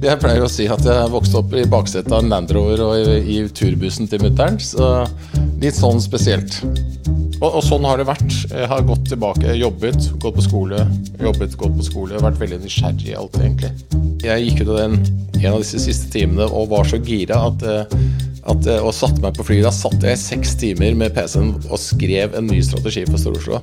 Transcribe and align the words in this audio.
Jeg 0.08 0.16
pleier 0.16 0.40
å 0.40 0.48
si 0.48 0.64
at 0.70 0.80
jeg 0.86 1.08
vokste 1.12 1.42
opp 1.42 1.52
i 1.52 1.66
baksetet 1.68 2.08
av 2.08 2.22
en 2.22 2.30
Land 2.32 2.52
Rover 2.56 2.80
og 2.86 2.94
i, 2.96 3.18
i 3.34 3.40
turbussen 3.52 4.08
til 4.08 4.22
mutter'n. 4.24 4.56
Så 4.56 4.86
litt 5.60 5.76
sånn 5.76 6.00
spesielt. 6.00 6.56
Og, 7.40 7.48
og, 7.48 7.60
sånn 7.64 7.84
har 7.84 8.00
det 8.00 8.06
vært. 8.08 8.32
Jeg 8.48 8.68
har 8.70 8.86
gått 8.88 9.06
tilbake, 9.12 9.52
jobbet, 9.60 10.08
gått 10.20 10.38
på 10.38 10.44
skole, 10.44 10.80
jobbet, 11.20 11.56
gått 11.60 11.76
på 11.76 11.84
skole. 11.84 12.14
Jeg 12.14 12.20
har 12.20 12.30
vært 12.30 12.40
veldig 12.40 12.60
nysgjerrig 12.64 13.12
i 13.12 13.18
alt, 13.20 13.36
egentlig. 13.40 13.72
Jeg 14.24 14.46
gikk 14.46 14.62
ut 14.62 14.72
av 14.72 14.80
den 14.80 14.96
en 15.40 15.54
av 15.54 15.62
disse 15.62 15.80
siste 15.80 16.10
timene 16.12 16.48
og 16.48 16.68
var 16.72 16.88
så 16.88 17.00
gira 17.00 17.38
at, 17.48 17.64
at 18.50 18.68
og 18.80 18.92
satte 18.94 19.22
meg 19.22 19.36
på 19.38 19.46
flyet. 19.46 19.66
Da 19.66 19.72
satt 19.74 20.04
jeg 20.04 20.18
seks 20.20 20.56
timer 20.60 20.96
med 20.98 21.14
PC-en 21.16 21.52
og 21.70 21.78
skrev 21.80 22.34
en 22.38 22.48
ny 22.50 22.60
strategi 22.64 23.04
for 23.08 23.20
Stor-Oslo. 23.20 23.60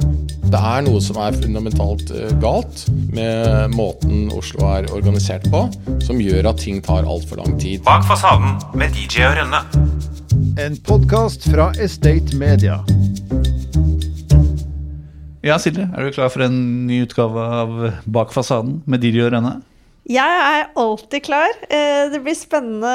Det 0.48 0.60
er 0.60 0.86
noe 0.86 1.02
som 1.04 1.20
er 1.20 1.36
fundamentalt 1.36 2.14
galt 2.44 2.86
med 3.16 3.76
måten 3.76 4.28
Oslo 4.36 4.68
er 4.70 4.88
organisert 4.96 5.48
på, 5.52 5.66
som 6.04 6.22
gjør 6.24 6.52
at 6.54 6.62
ting 6.64 6.80
tar 6.84 7.08
altfor 7.08 7.42
lang 7.42 7.58
tid. 7.60 7.84
Bak 7.88 8.08
fasaden 8.08 8.56
med 8.78 8.96
DJ 8.96 9.28
og 9.28 9.38
Rønne. 9.42 9.64
En 10.64 10.78
podkast 10.88 11.50
fra 11.52 11.70
Estate 11.84 12.38
Media. 12.40 12.80
Ja, 15.46 15.60
Silje, 15.62 15.86
er 15.86 16.04
du 16.04 16.16
klar 16.16 16.32
for 16.34 16.44
en 16.48 16.88
ny 16.88 17.04
utgave 17.06 17.44
av 17.62 17.76
Bak 18.10 18.34
fasaden 18.36 18.82
med 18.90 19.04
DJ 19.04 19.28
og 19.28 19.36
Rønne? 19.36 19.58
Jeg 20.08 20.24
er 20.24 20.70
alltid 20.80 21.26
klar. 21.26 21.52
Eh, 21.68 22.08
det 22.14 22.22
blir 22.24 22.36
spennende 22.38 22.92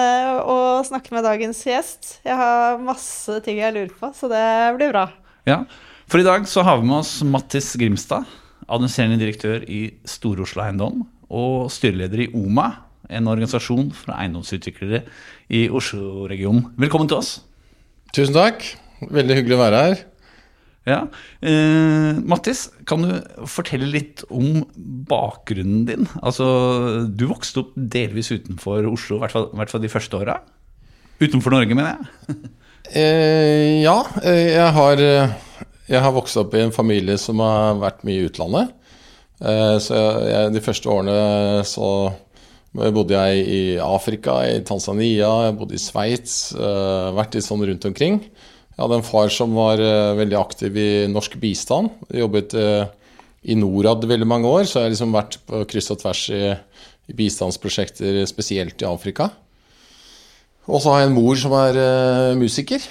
å 0.48 0.80
snakke 0.87 1.12
med 1.12 1.27
dagens 1.27 1.59
gjest. 1.66 2.15
Jeg 2.25 2.38
har 2.41 2.79
masse 2.80 3.37
ting 3.45 3.59
jeg 3.61 3.75
lurer 3.75 3.91
på, 3.98 4.09
så 4.16 4.30
det 4.33 4.45
blir 4.79 4.95
bra. 4.95 5.11
Ja, 5.45 5.65
For 6.09 6.23
i 6.23 6.25
dag 6.25 6.47
så 6.48 6.65
har 6.65 6.79
vi 6.80 6.88
med 6.88 7.02
oss 7.02 7.19
Mattis 7.25 7.71
Grimstad, 7.77 8.25
administrerende 8.65 9.21
direktør 9.21 9.65
i 9.69 9.83
Stor-Oslo 10.09 10.65
Eiendom 10.65 11.05
og 11.33 11.69
styreleder 11.73 12.25
i 12.25 12.30
OMA, 12.37 12.66
en 13.13 13.29
organisasjon 13.29 13.91
for 13.97 14.15
eiendomsutviklere 14.16 15.02
i 15.52 15.66
Oslo-regionen. 15.73 16.71
Velkommen 16.80 17.13
til 17.13 17.21
oss. 17.21 17.35
Tusen 18.16 18.37
takk. 18.37 18.65
Veldig 19.05 19.37
hyggelig 19.40 19.59
å 19.59 19.63
være 19.66 19.85
her. 19.85 20.02
Ja. 20.88 21.05
Eh, 21.41 22.19
Mattis, 22.27 22.65
kan 22.91 23.05
du 23.07 23.13
fortelle 23.47 23.87
litt 23.87 24.25
om 24.35 24.65
bakgrunnen 25.09 25.85
din? 25.87 26.09
Altså, 26.23 27.07
Du 27.07 27.29
vokste 27.30 27.63
opp 27.63 27.77
delvis 27.77 28.33
utenfor 28.33 28.89
Oslo, 28.91 29.21
i 29.21 29.23
hvert 29.23 29.37
fall, 29.37 29.49
hvert 29.55 29.71
fall 29.71 29.85
de 29.85 29.93
første 29.93 30.19
åra? 30.19 30.41
Utenfor 31.23 31.55
Norge, 31.55 31.77
mener 31.79 31.95
jeg? 31.95 32.37
eh, 33.05 33.83
ja. 33.85 33.99
Jeg 34.27 34.74
har, 34.74 35.05
jeg 35.87 36.02
har, 36.02 36.15
vokst 36.19 36.41
opp 36.43 36.57
i 36.59 36.65
en 36.65 36.74
familie 36.74 37.19
som 37.21 37.39
har 37.45 37.79
vært 37.79 38.02
mye 38.09 38.24
i 38.24 38.27
utlandet. 38.27 38.74
Eh, 39.43 39.79
så 39.83 40.02
jeg, 40.27 40.52
de 40.55 40.63
første 40.67 40.91
årene 40.91 41.63
så 41.67 41.89
bodde 42.73 43.19
jeg 43.19 43.46
i 43.52 43.63
Afrika, 43.85 44.39
i 44.49 44.63
Tanzania, 44.65 45.30
jeg 45.46 45.57
bodde 45.59 45.77
i 45.77 45.83
Sveits. 45.83 46.55
Eh, 46.57 47.09
vært 47.17 47.37
litt 47.37 47.46
sånn 47.46 47.65
rundt 47.69 47.87
omkring. 47.89 48.23
Jeg 48.83 48.88
hadde 48.88 48.97
en 48.99 49.07
far 49.07 49.29
som 49.30 49.52
var 49.55 49.79
uh, 49.79 50.16
veldig 50.19 50.35
aktiv 50.35 50.75
i 50.75 50.87
norsk 51.07 51.37
bistand. 51.38 51.93
Jobbet 52.19 52.55
uh, 52.59 52.89
i 53.47 53.55
Norad 53.55 54.02
veldig 54.11 54.27
mange 54.27 54.49
år, 54.51 54.65
så 54.66 54.80
jeg 54.80 54.89
har 54.89 54.91
liksom 54.91 55.13
vært 55.15 55.37
på 55.47 55.61
kryss 55.71 55.93
og 55.95 56.01
tvers 56.01 56.23
i, 56.35 56.41
i 57.07 57.15
bistandsprosjekter, 57.15 58.16
spesielt 58.27 58.83
i 58.83 58.89
Afrika. 58.89 59.29
Og 60.66 60.83
så 60.83 60.91
har 60.91 61.05
jeg 61.05 61.13
en 61.13 61.15
mor 61.15 61.39
som 61.39 61.55
er 61.61 61.79
uh, 61.79 62.35
musiker. 62.41 62.89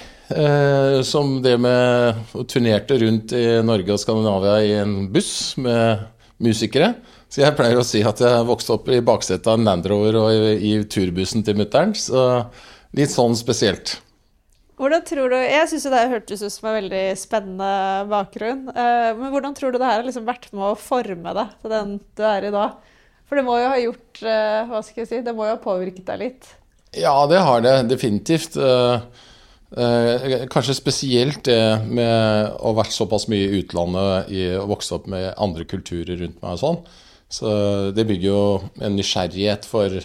som 1.04 1.42
det 1.44 1.58
med 1.60 2.22
turnerte 2.48 2.96
rundt 3.02 3.34
i 3.36 3.60
Norge 3.60 3.92
og 3.92 4.00
Skandinavia 4.00 4.54
i 4.64 4.70
en 4.80 4.94
buss 5.12 5.58
med 5.60 6.06
musikere. 6.40 6.94
Så 7.28 7.42
jeg 7.42 7.56
pleier 7.58 7.76
å 7.76 7.84
si 7.84 8.00
at 8.00 8.22
jeg 8.24 8.46
vokste 8.48 8.78
opp 8.78 8.88
i 8.88 9.02
baksetet 9.04 9.50
av 9.50 9.60
en 9.60 9.68
Land 9.68 9.90
Rover 9.92 10.16
og 10.22 10.32
i, 10.32 10.56
i 10.70 10.72
turbussen 10.88 11.44
til 11.44 11.60
mutter'n. 11.60 11.92
Så 11.92 12.24
litt 12.96 13.12
sånn 13.12 13.36
spesielt. 13.36 13.98
Hvordan 14.80 15.04
tror 15.04 15.32
du, 15.32 15.36
Jeg 15.36 15.68
syns 15.68 15.84
det 15.92 16.06
hørtes 16.10 16.42
ut 16.42 16.54
som 16.54 16.70
en 16.70 16.78
veldig 16.78 17.02
spennende 17.20 17.72
bakgrunn. 18.10 18.64
Uh, 18.72 19.10
men 19.18 19.34
hvordan 19.34 19.56
tror 19.56 19.72
du 19.72 19.78
det 19.78 19.88
her 19.88 20.00
har 20.00 20.06
liksom 20.06 20.28
vært 20.28 20.48
med 20.54 20.70
å 20.70 20.78
forme 20.80 21.34
deg 21.36 21.52
til 21.60 21.74
den 21.74 21.98
du 22.16 22.24
er 22.26 22.48
i 22.48 22.54
dag? 22.54 22.78
For 23.28 23.38
det 23.38 23.44
må 23.46 23.58
jo 23.60 23.68
ha 23.72 23.80
gjort 23.80 24.22
uh, 24.24 24.70
Hva 24.70 24.80
skal 24.84 25.04
jeg 25.04 25.10
si? 25.10 25.20
Det 25.24 25.36
må 25.36 25.46
jo 25.46 25.54
ha 25.54 25.60
påvirket 25.60 26.08
deg 26.08 26.24
litt? 26.24 26.48
Ja, 26.96 27.14
det 27.28 27.40
har 27.44 27.62
det 27.64 27.76
definitivt. 27.92 28.56
Uh, 28.56 29.04
kanskje 30.52 30.76
spesielt 30.76 31.46
det 31.48 31.60
med 31.88 32.50
å 32.58 32.72
ha 32.72 32.74
vært 32.82 32.92
såpass 32.92 33.24
mye 33.32 33.46
i 33.46 33.62
utlandet 33.62 34.32
i, 34.32 34.42
og 34.60 34.74
vokst 34.74 34.92
opp 34.92 35.06
med 35.08 35.30
andre 35.40 35.64
kulturer 35.68 36.18
rundt 36.20 36.42
meg 36.42 36.58
og 36.58 36.60
sånn. 36.60 36.82
Så 37.32 37.48
det 37.96 38.04
bygger 38.08 38.28
jo 38.28 38.42
en 38.84 38.98
nysgjerrighet 38.98 39.64
for, 39.64 39.96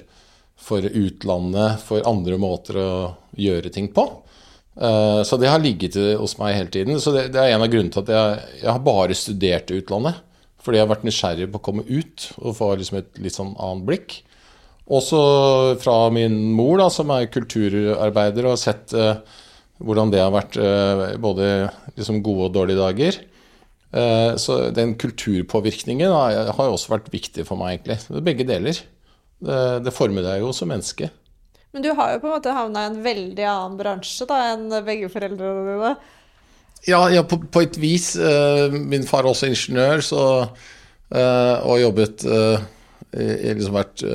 for 0.55 0.87
utlandet, 0.87 1.83
for 1.83 2.07
andre 2.07 2.39
måter 2.39 2.79
å 2.79 2.91
gjøre 3.35 3.73
ting 3.75 3.91
på. 3.91 4.07
Eh, 4.77 5.23
så 5.25 5.39
det 5.41 5.49
har 5.49 5.61
ligget 5.63 5.97
hos 6.19 6.37
meg 6.39 6.55
hele 6.57 6.71
tiden. 6.73 7.01
Så 7.01 7.13
det, 7.15 7.31
er 7.33 7.55
en 7.55 7.65
av 7.65 7.71
grunnene 7.71 7.93
til 7.93 8.05
at 8.05 8.13
jeg, 8.13 8.47
jeg, 8.61 8.69
har 8.69 8.85
bare 8.85 9.17
studert 9.17 9.73
utlandet. 9.73 10.23
Fordi 10.61 10.79
jeg 10.79 10.85
har 10.85 10.91
vært 10.91 11.05
nysgjerrig 11.07 11.49
på 11.51 11.61
å 11.61 11.65
komme 11.69 11.85
ut 11.87 12.29
og 12.41 12.57
få 12.57 12.73
liksom 12.75 12.99
et 12.99 13.21
litt 13.23 13.37
sånn 13.37 13.53
annet 13.55 13.87
blikk. 13.87 14.17
Også 14.87 15.19
fra 15.83 15.95
min 16.15 16.35
mor, 16.55 16.77
da, 16.79 16.87
som 16.91 17.11
er 17.11 17.29
kulturarbeider, 17.31 18.45
og 18.47 18.55
har 18.55 18.59
sett 18.59 18.93
uh, 18.95 19.19
hvordan 19.83 20.11
det 20.11 20.21
har 20.23 20.31
vært 20.31 20.55
uh, 20.59 21.09
både 21.23 21.47
liksom 21.97 22.21
gode 22.23 22.47
og 22.47 22.55
dårlige 22.55 22.79
dager. 22.79 23.19
Uh, 23.95 24.35
så 24.39 24.59
den 24.75 24.95
kulturpåvirkningen 24.99 26.11
har, 26.11 26.51
har 26.55 26.71
også 26.71 26.93
vært 26.95 27.11
viktig 27.11 27.47
for 27.47 27.59
meg, 27.59 27.77
egentlig. 27.77 28.23
Begge 28.27 28.47
deler. 28.47 28.79
Det, 29.43 29.61
det 29.87 29.95
former 29.95 30.23
deg 30.23 30.43
jo 30.43 30.53
som 30.55 30.71
menneske. 30.71 31.11
Men 31.75 31.83
du 31.83 31.89
har 31.97 32.13
jo 32.13 32.21
på 32.23 32.29
en 32.29 32.35
måte 32.37 32.55
havna 32.55 32.85
i 32.85 32.91
en 32.91 33.01
veldig 33.05 33.47
annen 33.47 33.75
bransje 33.79 34.27
da, 34.29 34.39
enn 34.53 34.69
begge 34.85 35.09
foreldrene 35.13 35.65
dine. 35.67 35.91
Ja, 36.87 37.01
ja 37.11 37.23
på, 37.27 37.41
på, 37.51 37.63
et 37.65 37.77
vis. 37.81 38.13
Uh, 38.15 38.71
min 38.71 39.05
far 39.07 39.25
er 39.25 39.33
også 39.33 39.49
ingeniør, 39.51 40.03
så, 40.05 40.23
uh, 41.11 41.55
og 41.67 41.81
jobbet 41.81 42.23
uh, 42.27 42.63
i, 43.11 43.51
liksom 43.51 43.75
vært 43.77 44.05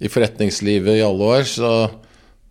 i 0.00 0.08
forretningslivet 0.08 0.98
i 0.98 1.04
alle 1.04 1.32
år. 1.36 1.44
Så 1.48 1.70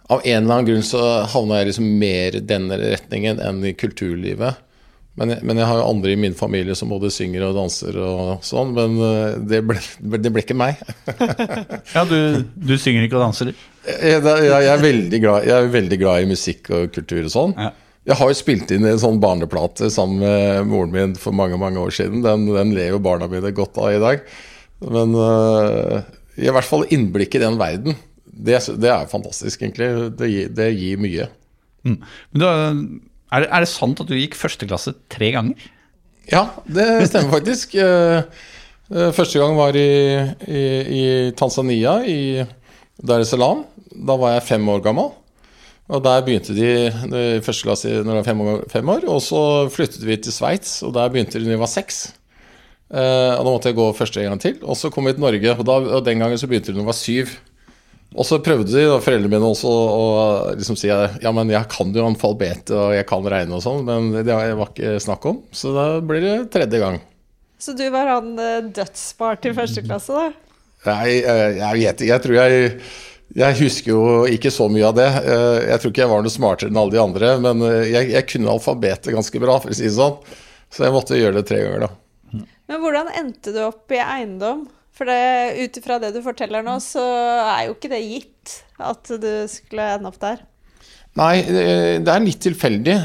av 0.10 0.24
en 0.24 0.44
eller 0.44 0.56
annen 0.56 0.68
grunn 0.68 0.86
så 0.86 1.04
havna 1.30 1.60
jeg 1.60 1.72
liksom 1.72 1.90
mer 2.02 2.38
i 2.38 2.46
denne 2.46 2.78
retningen 2.82 3.42
enn 3.44 3.62
i 3.66 3.76
kulturlivet. 3.78 4.66
Men 5.20 5.34
jeg, 5.34 5.44
men 5.44 5.60
jeg, 5.60 5.68
har 5.68 5.82
jo 5.82 5.88
andre 5.90 6.14
i 6.14 6.20
min 6.20 6.38
familie 6.38 6.76
som 6.80 6.92
både 6.94 7.12
synger 7.12 7.44
og 7.50 7.58
danser 7.58 7.98
og 8.00 8.46
sånn, 8.48 8.72
men 8.78 8.96
det 9.52 9.60
ble, 9.68 9.82
det 10.16 10.32
ble 10.32 10.46
ikke 10.46 10.56
meg. 10.56 10.80
ja, 11.96 12.06
du, 12.08 12.46
du, 12.56 12.74
synger 12.80 13.04
ikke 13.04 13.20
og 13.20 13.26
danser? 13.28 13.52
Jeg, 13.84 14.24
jeg, 14.24 14.70
er 14.72 14.80
veldig 14.80 15.20
glad, 15.20 15.50
jeg 15.50 15.56
er 15.58 15.72
veldig 15.74 16.00
glad 16.00 16.24
i 16.24 16.30
musikk 16.32 16.72
og 16.72 16.94
kultur 16.96 17.26
og 17.26 17.34
sånn. 17.36 17.56
Ja. 17.60 17.74
Jeg 18.10 18.18
har 18.18 18.32
jo 18.32 18.38
spilt 18.38 18.72
inn 18.74 18.88
en 18.88 19.02
sånn 19.02 19.20
barneplate 19.22 19.90
sammen 19.94 20.24
med 20.24 20.70
moren 20.72 20.94
min 20.94 21.18
for 21.20 21.36
mange 21.36 21.60
mange 21.62 21.82
år 21.82 21.92
siden. 21.94 22.24
Den, 22.26 22.48
den 22.56 22.72
lever 22.74 23.02
barna 23.04 23.28
mine 23.30 23.52
godt 23.54 23.78
av 23.78 23.92
i 23.94 24.00
dag. 24.02 24.24
Men 24.88 25.14
uh, 25.14 26.00
i 26.40 26.50
hvert 26.50 26.68
fall 26.68 26.88
innblikk 26.96 27.36
i 27.36 27.44
den 27.44 27.60
verden. 27.60 27.98
Det, 28.26 28.62
det 28.80 28.90
er 28.94 29.12
fantastisk, 29.12 29.62
egentlig. 29.62 29.92
Det, 30.18 30.32
det 30.56 30.70
gir 30.72 31.02
mye. 31.04 31.28
Mm. 31.86 32.00
Men 32.00 32.44
da, 32.44 32.54
er, 33.32 33.46
er, 33.46 33.60
det, 33.64 33.70
sant 33.72 34.02
at 34.02 34.10
du 34.10 34.18
gikk 34.18 34.38
første 34.38 34.68
klasse 34.70 34.96
tre 35.12 35.32
ganger? 35.36 35.70
Ja, 36.30 36.48
det 36.70 37.10
stemmer 37.10 37.40
faktisk. 37.40 37.76
Uh, 37.78 39.10
første 39.16 39.42
gang 39.42 39.58
var 39.58 39.78
i, 39.78 39.90
i, 40.50 40.64
i 41.00 41.04
Tanzania, 41.38 42.00
i 42.06 42.46
Dar 43.02 43.24
es 43.24 43.32
Salaam. 43.34 43.66
Da 43.90 44.18
var 44.20 44.36
jeg 44.36 44.48
fem 44.50 44.70
år 44.70 44.84
gammel. 44.86 45.12
Og 45.90 46.04
Der 46.06 46.22
begynte 46.22 46.54
de 46.54 46.70
i 46.90 47.42
første 47.42 47.66
klasse 47.66 47.90
når 48.04 48.12
de 48.12 48.18
var 48.20 48.28
fem 48.28 48.42
år, 48.46 48.64
fem 48.70 48.90
år. 48.94 49.06
Og 49.10 49.22
så 49.26 49.42
flyttet 49.74 50.06
vi 50.06 50.20
til 50.22 50.34
Sveits, 50.36 50.84
og 50.86 50.94
der 50.94 51.10
begynte 51.10 51.40
de 51.40 51.48
når 51.48 51.58
de 51.58 51.64
var 51.64 51.72
seks. 51.72 52.02
Eh, 52.90 53.34
og 53.38 53.46
Da 53.46 53.50
måtte 53.50 53.72
jeg 53.72 53.78
gå 53.78 53.88
første 53.98 54.22
gang 54.22 54.42
til. 54.42 54.60
Og 54.62 54.78
så 54.78 54.92
kom 54.94 55.10
vi 55.10 55.14
til 55.14 55.26
Norge, 55.26 55.56
og, 55.56 55.66
da, 55.66 55.78
og 55.98 56.06
den 56.06 56.22
gangen 56.22 56.38
så 56.38 56.48
begynte 56.48 56.72
de 56.72 56.78
når 56.78 56.86
de 56.86 56.92
var 56.92 57.00
syv. 57.00 57.34
Og 58.18 58.26
så 58.26 58.40
prøvde 58.42 58.72
de, 58.74 58.88
da, 58.90 58.98
foreldrene 59.04 59.30
mine 59.36 59.52
også 59.52 59.70
å 59.70 60.06
liksom 60.58 60.78
si 60.80 60.90
ja, 60.90 61.32
men 61.36 61.52
jeg 61.54 61.70
kan 61.70 61.92
jo 61.94 62.08
alfabetet 62.08 62.74
og 62.74 62.96
jeg 62.96 63.06
kan 63.10 63.28
regne 63.30 63.60
og 63.60 63.62
sånn, 63.62 63.84
men 63.86 64.10
det 64.26 64.34
var 64.34 64.72
ikke 64.72 64.96
snakk 65.04 65.28
om. 65.30 65.44
Så 65.54 65.76
da 65.76 65.86
blir 66.02 66.26
det 66.26 66.38
tredje 66.56 66.82
gang. 66.82 66.98
Så 67.62 67.76
du 67.78 67.86
var 67.94 68.10
han 68.10 68.34
dødsbart 68.34 68.74
dødsspart 68.80 69.46
i 69.46 69.54
første 69.54 69.84
klasse, 69.86 70.16
da? 70.16 70.50
Nei, 70.88 71.20
eh, 71.20 71.60
jeg 71.60 71.76
vet 71.76 72.02
ikke. 72.02 72.12
Jeg 72.14 72.24
tror 72.24 72.38
jeg 72.40 72.74
jeg 73.38 73.60
husker 73.60 73.92
jo 73.92 74.04
ikke 74.26 74.50
så 74.50 74.66
mye 74.72 74.88
av 74.88 74.96
det. 74.98 75.08
Eh, 75.22 75.60
jeg 75.70 75.82
tror 75.82 75.92
ikke 75.92 76.02
jeg 76.02 76.12
var 76.12 76.24
noe 76.26 76.34
smartere 76.34 76.72
enn 76.72 76.80
alle 76.82 76.96
de 76.96 77.02
andre, 77.02 77.34
men 77.44 77.62
eh, 77.68 77.92
jeg, 77.92 78.10
jeg 78.16 78.28
kunne 78.32 78.56
alfabetet 78.56 79.14
ganske 79.14 79.42
bra, 79.44 79.60
for 79.62 79.70
å 79.70 79.78
si 79.78 79.86
det 79.86 79.94
sånn. 79.98 80.18
Så 80.74 80.86
jeg 80.88 80.96
måtte 80.96 81.20
gjøre 81.20 81.38
det 81.38 81.46
tre 81.50 81.60
ganger, 81.62 81.86
da. 81.86 82.44
Men 82.70 82.82
hvordan 82.82 83.12
endte 83.20 83.54
du 83.54 83.62
opp 83.66 83.94
i 83.94 84.02
eiendom? 84.02 84.66
For 85.00 85.08
ut 85.08 85.78
ifra 85.80 85.96
det 86.04 86.12
du 86.12 86.20
forteller 86.26 86.66
nå, 86.66 86.76
så 86.84 87.04
er 87.56 87.70
jo 87.70 87.78
ikke 87.78 87.92
det 87.94 88.04
gitt 88.04 88.56
at 88.84 89.08
du 89.22 89.32
skulle 89.48 89.94
ende 89.96 90.12
opp 90.12 90.20
der. 90.20 90.42
Nei, 91.16 91.38
det 91.48 92.12
er 92.12 92.26
litt 92.26 92.42
tilfeldig. 92.44 92.98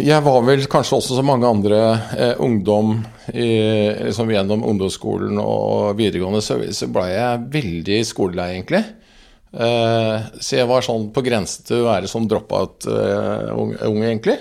Jeg 0.00 0.24
var 0.24 0.44
vel 0.46 0.62
kanskje 0.72 0.96
også 0.96 1.18
som 1.18 1.26
mange 1.28 1.44
andre 1.44 1.78
eh, 2.16 2.38
ungdom 2.40 2.94
liksom 3.28 4.30
gjennom 4.32 4.64
ungdomsskolen 4.64 5.36
og 5.42 5.98
videregående, 5.98 6.40
så, 6.40 6.56
ble 6.88 7.04
jeg 7.10 7.42
veldig 7.52 7.98
skolelei, 8.08 8.46
egentlig. 8.54 8.80
Eh, 9.52 10.30
så 10.40 10.56
jeg 10.56 10.70
var 10.70 10.86
sånn 10.86 11.10
på 11.12 11.24
grensen 11.26 11.68
til 11.68 11.82
å 11.82 11.90
være 11.90 12.08
sånn 12.08 12.28
drop-out-ung, 12.30 14.00
egentlig. 14.00 14.38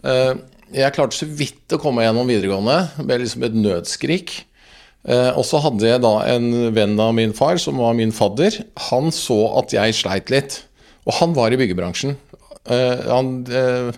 Eh, 0.00 0.32
jeg 0.72 0.96
klarte 0.96 1.20
så 1.20 1.28
vidt 1.28 1.76
å 1.76 1.80
komme 1.82 2.06
gjennom 2.06 2.28
videregående 2.28 3.04
med 3.04 3.22
liksom 3.26 3.44
et 3.44 3.60
nødskrik. 3.60 4.34
Eh, 5.06 5.30
og 5.38 5.44
så 5.46 5.60
hadde 5.62 5.86
jeg 5.86 6.02
da 6.02 6.14
en 6.34 6.48
venn 6.74 6.96
av 7.00 7.12
min 7.16 7.34
far, 7.36 7.60
som 7.62 7.78
var 7.80 7.94
min 7.98 8.14
fadder. 8.14 8.60
Han 8.90 9.12
så 9.14 9.38
at 9.60 9.74
jeg 9.76 9.96
sleit 9.96 10.32
litt. 10.34 10.62
Og 11.06 11.14
han 11.20 11.36
var 11.36 11.54
i 11.54 11.60
byggebransjen. 11.60 12.16
Eh, 12.68 13.04
han, 13.06 13.30
eh, 13.46 13.92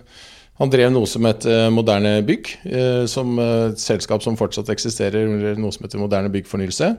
han 0.61 0.71
drev 0.71 0.93
noe 0.93 1.09
som 1.09 1.25
het 1.25 1.47
Moderne 1.73 2.19
Bygg, 2.21 2.51
som 3.09 3.39
et 3.41 3.81
selskap 3.81 4.21
som 4.21 4.37
fortsatt 4.37 4.69
eksisterer, 4.69 5.25
eller 5.25 5.57
noe 5.57 5.73
som 5.73 5.87
heter 5.87 5.97
Moderne 5.97 6.29
Byggfornyelse. 6.29 6.91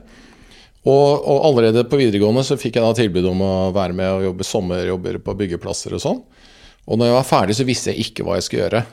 Og, 0.83 1.23
og 1.23 1.45
allerede 1.47 1.85
på 1.87 1.95
videregående 1.95 2.43
så 2.43 2.57
fikk 2.59 2.75
jeg 2.75 2.83
da 2.83 2.97
tilbud 2.97 3.29
om 3.29 3.39
å 3.39 3.53
være 3.71 3.95
med 3.95 4.17
og 4.17 4.25
jobbe 4.25 4.47
sommerjobber 4.49 5.21
på 5.23 5.37
byggeplasser 5.39 5.95
og 5.95 6.03
sånn. 6.03 6.19
Og 6.83 6.99
når 6.99 7.07
jeg 7.07 7.15
var 7.15 7.29
ferdig, 7.29 7.55
så 7.55 7.67
visste 7.69 7.93
jeg 7.93 8.09
ikke 8.09 8.27
hva 8.27 8.35
jeg 8.35 8.49
skulle 8.49 8.65
gjøre. 8.65 8.83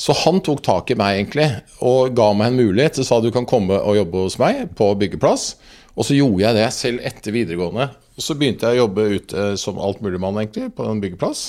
Så 0.00 0.14
han 0.22 0.38
tok 0.40 0.62
tak 0.64 0.90
i 0.90 0.96
meg 0.96 1.18
egentlig 1.18 1.46
og 1.84 2.14
ga 2.16 2.30
meg 2.32 2.50
en 2.54 2.60
mulighet. 2.62 2.96
Så 2.96 3.04
sa 3.04 3.18
du 3.20 3.28
kan 3.34 3.44
komme 3.48 3.76
og 3.76 3.98
jobbe 3.98 4.22
hos 4.24 4.38
meg 4.40 4.70
på 4.78 4.88
byggeplass. 5.00 5.50
Og 5.98 6.06
så 6.08 6.16
gjorde 6.16 6.46
jeg 6.46 6.56
det 6.56 6.68
selv 6.72 7.02
etter 7.04 7.34
videregående. 7.36 7.90
Og 8.16 8.24
så 8.24 8.36
begynte 8.38 8.70
jeg 8.70 8.78
å 8.78 8.86
jobbe 8.86 9.04
ute 9.18 9.44
som 9.60 9.80
altmuligmann 9.82 10.38
egentlig 10.40 10.70
på 10.76 10.86
en 10.88 11.02
byggeplass. 11.02 11.42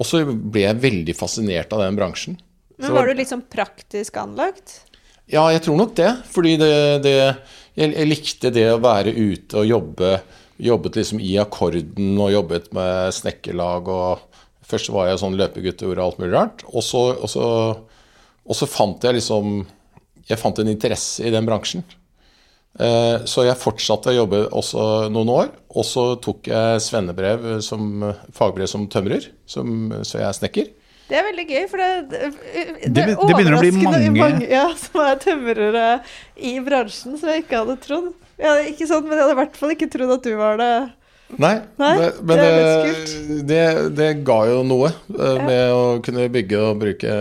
Og 0.00 0.08
så 0.08 0.20
ble 0.28 0.66
jeg 0.66 0.80
veldig 0.82 1.14
fascinert 1.16 1.72
av 1.76 1.82
den 1.86 1.96
bransjen. 1.96 2.36
Men 2.76 2.88
Så- 2.88 2.94
var 2.94 3.06
du 3.08 3.14
liksom 3.14 3.42
praktisk 3.48 4.16
anlagt? 4.20 4.80
Ja, 5.30 5.46
jeg 5.52 5.62
tror 5.62 5.76
nok 5.76 5.94
det. 5.96 6.10
Fordi 6.32 6.56
det, 6.58 7.02
det 7.04 7.16
jeg, 7.76 7.94
jeg 7.94 8.08
likte 8.08 8.50
det 8.52 8.66
å 8.74 8.80
være 8.82 9.14
ute 9.14 9.60
og 9.62 9.68
jobbe. 9.68 10.20
Jobbet 10.60 10.96
liksom 11.00 11.20
i 11.24 11.38
akkorden 11.40 12.18
og 12.20 12.32
jobbet 12.34 12.72
med 12.76 13.14
snekkerlag 13.16 13.88
og 13.88 14.18
Først 14.70 14.90
var 14.94 15.08
jeg 15.10 15.20
sånn 15.22 15.36
løpegutt 15.40 15.82
og 15.82 15.90
gjorde 15.90 16.04
alt 16.06 16.18
mulig 16.22 16.32
rart. 16.36 16.64
Og 16.70 16.82
så, 16.86 17.02
og, 17.18 17.28
så, 17.32 17.46
og 18.46 18.56
så 18.58 18.68
fant 18.70 19.02
jeg 19.06 19.18
liksom 19.18 19.64
Jeg 20.30 20.38
fant 20.38 20.58
en 20.62 20.68
interesse 20.70 21.24
i 21.26 21.30
den 21.34 21.46
bransjen. 21.48 21.82
Eh, 22.78 23.24
Så 23.26 23.42
jeg 23.48 23.58
fortsatte 23.58 24.12
å 24.12 24.18
jobbe 24.20 24.44
også 24.54 24.84
noen 25.10 25.30
år. 25.34 25.48
Og 25.74 25.84
så 25.86 26.04
tok 26.22 26.46
jeg 26.52 26.82
svennebrev 26.84 27.48
som 27.66 28.12
fagbrev 28.36 28.68
som 28.70 28.86
tømrer, 28.92 29.26
som, 29.50 29.90
så 30.06 30.20
jeg 30.22 30.28
er 30.28 30.38
snekker. 30.38 30.68
Det 31.10 31.18
er 31.18 31.24
veldig 31.26 31.44
gøy, 31.50 31.64
for 31.66 31.82
det, 31.82 31.88
det, 32.12 32.18
Det 32.86 32.92
be- 32.94 33.16
det 33.18 33.34
begynner 33.34 33.56
å 33.56 33.60
bli 33.64 33.70
overraskende 33.74 34.12
mange- 34.20 34.50
ja, 34.52 34.68
som 34.78 35.00
er 35.02 35.16
tømrere 35.24 35.86
i 36.38 36.52
bransjen, 36.62 37.16
som 37.18 37.32
jeg 37.32 37.42
ikke 37.42 37.64
hadde 37.64 37.74
trodd. 37.82 38.12
Ja, 38.38 38.52
ikke 38.70 38.86
sånn, 38.86 39.02
men 39.08 39.18
jeg 39.18 39.24
hadde 39.26 39.34
i 39.34 39.40
hvert 39.40 39.58
fall 39.58 39.74
ikke 39.74 39.90
trodd 39.90 40.12
at 40.14 40.22
du 40.28 40.36
var 40.38 40.60
det. 40.62 40.70
Nei, 41.38 41.54
Nei, 41.78 41.92
det, 41.98 42.08
men 42.26 42.40
det 42.40 42.48
det, 42.50 43.42
det, 43.48 43.64
det 43.98 44.08
ga 44.26 44.40
jo 44.50 44.64
noe 44.66 44.90
eh, 44.90 45.38
med 45.46 45.74
å 45.74 45.84
kunne 46.04 46.26
bygge 46.32 46.62
og 46.64 46.80
bruke 46.82 47.14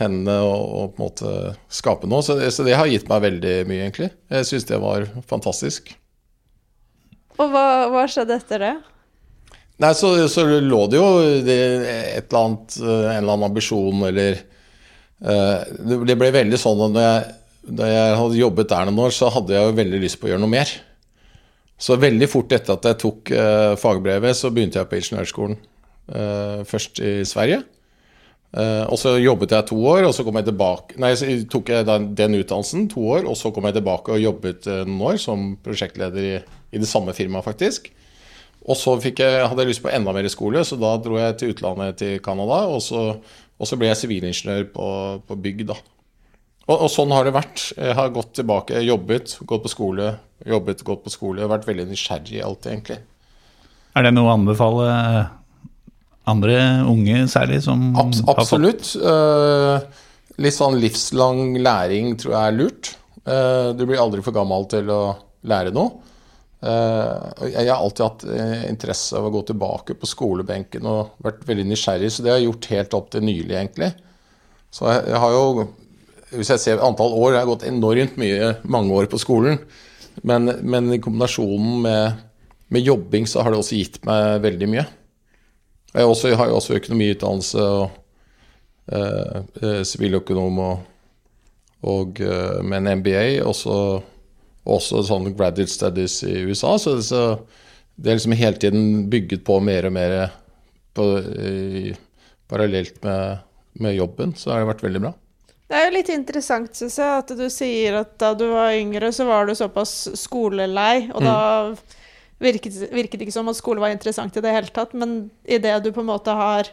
hendene 0.00 0.38
og, 0.42 0.64
og 0.64 0.88
på 0.94 0.98
en 0.98 1.04
måte 1.04 1.34
skape 1.72 2.10
noe. 2.10 2.24
Så 2.26 2.38
det, 2.38 2.50
så 2.54 2.66
det 2.66 2.74
har 2.78 2.90
gitt 2.90 3.06
meg 3.10 3.22
veldig 3.24 3.54
mye, 3.70 3.84
egentlig. 3.86 4.10
Jeg 4.32 4.48
syns 4.50 4.66
det 4.70 4.80
var 4.82 5.06
fantastisk. 5.30 5.94
Og 7.38 7.46
hva, 7.50 7.66
hva 7.92 8.04
skjedde 8.10 8.38
etter 8.38 8.62
det? 8.62 8.74
Nei, 9.82 9.90
så, 9.98 10.12
så 10.30 10.44
lå 10.46 10.84
det 10.90 11.00
jo 11.00 11.06
det, 11.42 11.60
et 12.14 12.28
eller 12.28 12.40
annet, 12.44 12.76
eh, 12.78 13.06
en 13.10 13.16
eller 13.16 13.32
annen 13.32 13.48
ambisjon 13.48 14.04
eller 14.06 14.36
uh, 14.38 15.64
det, 15.66 15.98
det 16.06 16.18
ble 16.20 16.28
veldig 16.36 16.60
sånn 16.62 16.84
at 16.86 16.94
når 16.94 17.06
jeg, 17.08 17.32
da 17.80 17.88
jeg 17.90 18.18
hadde 18.20 18.38
jobbet 18.38 18.70
der 18.70 18.86
noen 18.86 19.00
år, 19.08 19.14
så 19.16 19.32
hadde 19.34 19.56
jeg 19.56 19.66
jo 19.66 19.78
veldig 19.80 20.00
lyst 20.04 20.20
på 20.20 20.28
å 20.28 20.30
gjøre 20.30 20.44
noe 20.44 20.52
mer. 20.52 20.70
Så 21.80 21.98
veldig 22.00 22.28
fort 22.30 22.52
etter 22.54 22.76
at 22.76 22.86
jeg 22.88 23.00
tok 23.02 23.30
uh, 23.34 23.74
fagbrevet, 23.80 24.36
så 24.38 24.50
begynte 24.54 24.80
jeg 24.80 24.90
på 24.90 24.98
ingeniørskolen. 25.00 25.56
Uh, 26.04 26.60
først 26.68 27.00
i 27.02 27.16
Sverige. 27.26 27.62
Uh, 28.54 28.86
og 28.86 28.98
så 29.00 29.16
jobbet 29.18 29.56
jeg 29.56 29.66
to 29.66 29.78
år, 29.90 30.04
og 30.06 30.14
så 30.14 30.22
kom 30.22 30.36
jeg 30.38 30.46
tilbake 30.46 30.94
Nei, 31.02 31.08
så 31.18 31.26
tok 31.50 31.72
jeg 31.72 31.86
den, 31.88 32.12
den 32.14 32.36
utdannelsen 32.38 32.84
to 32.92 33.02
år, 33.16 33.24
og 33.26 33.34
så 33.40 33.50
kom 33.50 33.66
jeg 33.66 33.74
tilbake 33.80 34.14
og 34.14 34.22
jobbet 34.22 34.68
noen 34.86 35.00
år 35.08 35.18
som 35.18 35.56
prosjektleder 35.64 36.28
i, 36.28 36.36
i 36.70 36.82
det 36.82 36.86
samme 36.86 37.16
firmaet, 37.16 37.48
faktisk. 37.48 37.90
Og 38.64 38.78
så 38.80 38.94
jeg, 39.04 39.16
hadde 39.44 39.60
jeg 39.60 39.68
lyst 39.68 39.82
på 39.84 39.90
enda 39.92 40.14
mer 40.14 40.28
skole, 40.32 40.62
så 40.64 40.78
da 40.80 40.94
dro 41.02 41.18
jeg 41.18 41.36
til 41.40 41.52
utlandet 41.52 41.98
til 42.00 42.20
Canada. 42.24 42.62
Og 42.70 42.80
så, 42.82 43.02
og 43.58 43.68
så 43.68 43.76
ble 43.80 43.90
jeg 43.90 44.00
sivilingeniør 44.00 44.70
på, 44.72 44.86
på 45.28 45.36
bygg, 45.44 45.66
da. 45.68 45.76
Og, 46.64 46.76
og 46.76 46.88
sånn 46.92 47.12
har 47.12 47.26
det 47.26 47.34
vært. 47.36 47.66
Jeg 47.76 47.96
har 47.98 48.12
gått 48.14 48.34
tilbake, 48.38 48.80
jobbet, 48.84 49.36
gått 49.44 49.64
på 49.66 49.72
skole, 49.72 50.14
jobbet, 50.48 50.84
gått 50.86 51.02
på 51.04 51.12
skole. 51.12 51.42
Jeg 51.42 51.48
har 51.48 51.56
vært 51.58 51.68
veldig 51.68 51.88
nysgjerrig 51.90 52.40
alt, 52.44 52.68
egentlig. 52.70 53.00
Er 53.94 54.06
det 54.06 54.14
noe 54.14 54.30
å 54.30 54.36
anbefale 54.38 54.88
andre 56.30 56.56
unge 56.88 57.26
særlig 57.28 57.60
som 57.66 57.92
Abs 58.00 58.22
absolutt. 58.32 58.94
Eh, 58.96 59.84
litt 60.40 60.56
sånn 60.56 60.78
livslang 60.80 61.52
læring 61.60 62.14
tror 62.20 62.34
jeg 62.34 62.48
er 62.48 62.56
lurt. 62.58 62.94
Uh, 63.24 63.72
du 63.72 63.86
blir 63.88 63.96
aldri 63.96 64.20
for 64.20 64.36
gammel 64.36 64.66
til 64.68 64.90
å 64.92 65.14
lære 65.48 65.70
noe. 65.72 65.94
Uh, 66.64 67.32
jeg 67.48 67.70
har 67.70 67.78
alltid 67.78 68.02
hatt 68.04 68.24
interesse 68.68 69.16
av 69.16 69.28
å 69.28 69.30
gå 69.32 69.40
tilbake 69.48 69.96
på 69.96 70.08
skolebenken 70.08 70.84
og 70.90 71.14
vært 71.24 71.46
veldig 71.48 71.64
nysgjerrig, 71.70 72.10
så 72.12 72.24
det 72.24 72.32
har 72.32 72.42
jeg 72.42 72.50
gjort 72.50 72.68
helt 72.74 72.96
opp 72.98 73.08
til 73.14 73.24
nylig, 73.24 73.54
egentlig. 73.56 73.88
Så 74.74 74.90
jeg, 74.90 75.06
jeg 75.14 75.22
har 75.22 75.32
jo 75.32 75.66
Hvis 76.34 76.52
jeg 76.54 76.62
ser 76.62 76.84
antall 76.84 77.14
år, 77.16 77.34
jeg 77.34 77.42
har 77.42 77.50
gått 77.50 77.66
enormt 77.68 78.16
mye, 78.20 78.54
mange 78.66 78.94
år 78.96 79.08
på 79.10 79.20
skolen. 79.22 79.58
Men, 80.22 80.50
men 80.62 80.92
i 80.94 81.00
kombinasjonen 81.02 81.82
med, 81.84 82.22
med 82.74 82.86
jobbing 82.86 83.26
så 83.30 83.42
har 83.42 83.52
det 83.52 83.60
også 83.60 83.78
gitt 83.78 84.00
meg 84.06 84.42
veldig 84.44 84.70
mye. 84.70 84.86
Jeg 85.94 86.10
også, 86.10 86.32
jeg 86.32 86.38
har 86.40 86.50
jo 86.50 86.58
også 86.58 86.78
økonomiutdannelse 86.80 87.64
og 87.64 88.00
siviløkonom 88.84 89.62
eh, 89.62 89.82
siviløkonom 89.88 90.58
og, 90.60 90.80
og 91.88 92.20
eh, 92.20 92.62
med 92.66 92.82
en 92.82 93.00
MBA, 93.00 93.42
også, 93.46 93.76
også 94.64 95.04
sånn 95.08 95.30
graduate 95.32 95.72
studies 95.72 96.18
i 96.26 96.42
USA. 96.44 96.74
Så, 96.78 96.98
så 97.02 97.22
det 97.96 98.10
er 98.10 98.18
liksom 98.18 98.36
hele 98.38 98.60
tiden 98.60 99.06
bygget 99.10 99.44
på 99.46 99.60
mer 99.64 99.88
og 99.88 99.94
mer 99.94 100.16
på, 100.94 101.08
i, 101.38 101.94
parallelt 102.50 103.00
med, 103.06 103.44
med 103.80 103.96
jobben, 103.96 104.34
så 104.38 104.52
har 104.52 104.62
det 104.62 104.72
vært 104.74 104.84
veldig 104.86 105.04
bra. 105.06 105.14
Det 105.64 105.76
er 105.78 105.86
jo 105.86 105.94
litt 105.94 106.10
interessant, 106.12 106.74
syns 106.76 106.98
jeg, 107.00 107.20
at 107.22 107.30
du 107.38 107.44
sier 107.52 108.00
at 108.02 108.10
da 108.20 108.34
du 108.36 108.44
var 108.50 108.74
yngre, 108.76 109.08
så 109.16 109.24
var 109.24 109.46
du 109.48 109.54
såpass 109.56 110.10
skolelei, 110.20 111.06
og 111.14 111.24
da 111.24 111.36
virket, 112.44 112.76
virket 112.92 113.20
det 113.20 113.28
ikke 113.28 113.36
som 113.38 113.48
at 113.48 113.56
skole 113.56 113.80
var 113.80 113.94
interessant 113.94 114.36
i 114.36 114.42
det 114.44 114.52
hele 114.52 114.68
tatt, 114.76 114.92
men 114.92 115.30
idet 115.48 115.78
du 115.84 115.88
på 115.94 116.02
en 116.04 116.10
måte 116.10 116.34
har 116.36 116.68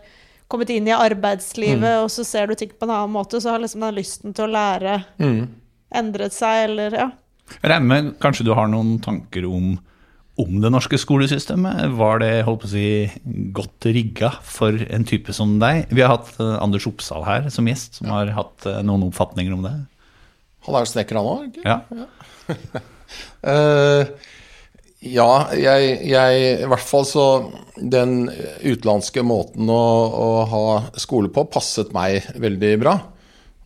kommet 0.51 0.73
inn 0.75 0.89
i 0.89 0.91
arbeidslivet, 0.91 2.01
og 2.03 2.09
så 2.11 2.25
ser 2.27 2.51
du 2.51 2.55
ting 2.59 2.73
på 2.75 2.83
en 2.83 2.91
annen 2.91 3.13
måte, 3.15 3.39
så 3.39 3.53
har 3.53 3.63
liksom 3.63 3.85
den 3.85 3.95
lysten 3.95 4.35
til 4.35 4.49
å 4.49 4.51
lære 4.51 4.97
endret 5.95 6.35
seg, 6.35 6.65
eller 6.67 6.97
ja. 6.99 7.07
Jeg 7.61 7.71
regner 7.71 7.87
med 7.87 8.11
kanskje 8.19 8.45
du 8.47 8.53
har 8.55 8.67
noen 8.71 8.97
tanker 9.03 9.47
om, 9.47 9.77
om 10.41 10.59
det 10.63 10.71
norske 10.73 10.97
skolesystemet. 10.99 11.93
Var 11.97 12.21
det 12.23 12.31
holdt 12.47 12.63
på 12.63 12.69
å 12.69 12.71
si, 12.73 12.87
godt 13.55 13.87
rigga 13.89 14.33
for 14.45 14.77
en 14.89 15.05
type 15.07 15.33
som 15.35 15.57
deg? 15.61 15.85
Vi 15.93 16.03
har 16.03 16.13
hatt 16.15 16.33
eh, 16.41 16.57
Anders 16.61 16.87
Oppsal 16.89 17.25
her 17.27 17.49
som 17.53 17.69
gjest, 17.69 17.99
som 17.99 18.11
har 18.13 18.33
hatt 18.35 18.67
eh, 18.69 18.81
noen 18.85 19.07
oppfatninger 19.09 19.55
om 19.55 19.65
det. 19.67 19.75
Han 20.67 20.77
er 20.77 20.89
snekker, 20.89 21.17
han 21.17 21.31
òg, 21.31 21.47
ikke 21.49 21.65
Ja. 21.65 21.79
uh, 23.45 24.03
ja, 25.17 25.31
jeg, 25.57 25.95
jeg 26.09 26.41
I 26.61 26.67
hvert 26.69 26.85
fall 26.85 27.05
så 27.07 27.25
Den 27.77 28.27
utenlandske 28.61 29.23
måten 29.25 29.69
å, 29.71 29.85
å 30.11 30.27
ha 30.51 30.65
skole 31.01 31.31
på 31.33 31.47
passet 31.53 31.93
meg 31.95 32.27
veldig 32.41 32.75
bra. 32.83 32.99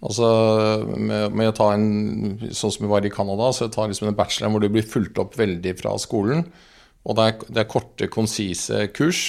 Altså 0.06 0.28
med, 0.86 1.34
med 1.34 1.50
å 1.50 1.56
ta 1.58 1.72
en 1.74 2.36
Sånn 2.54 2.74
som 2.74 2.86
vi 2.86 2.92
var 2.92 3.06
i 3.08 3.14
Canada, 3.14 3.50
så 3.56 3.70
ta 3.74 3.88
liksom 3.90 4.12
en 4.12 4.18
bachelor 4.18 4.54
hvor 4.54 4.64
du 4.64 4.70
blir 4.74 4.86
fulgt 4.86 5.18
opp 5.22 5.38
veldig 5.40 5.74
fra 5.80 5.96
skolen. 6.02 6.46
Og 7.06 7.18
det 7.18 7.26
er, 7.26 7.48
det 7.50 7.64
er 7.64 7.72
korte, 7.72 8.10
konsise 8.14 8.88
kurs. 8.94 9.24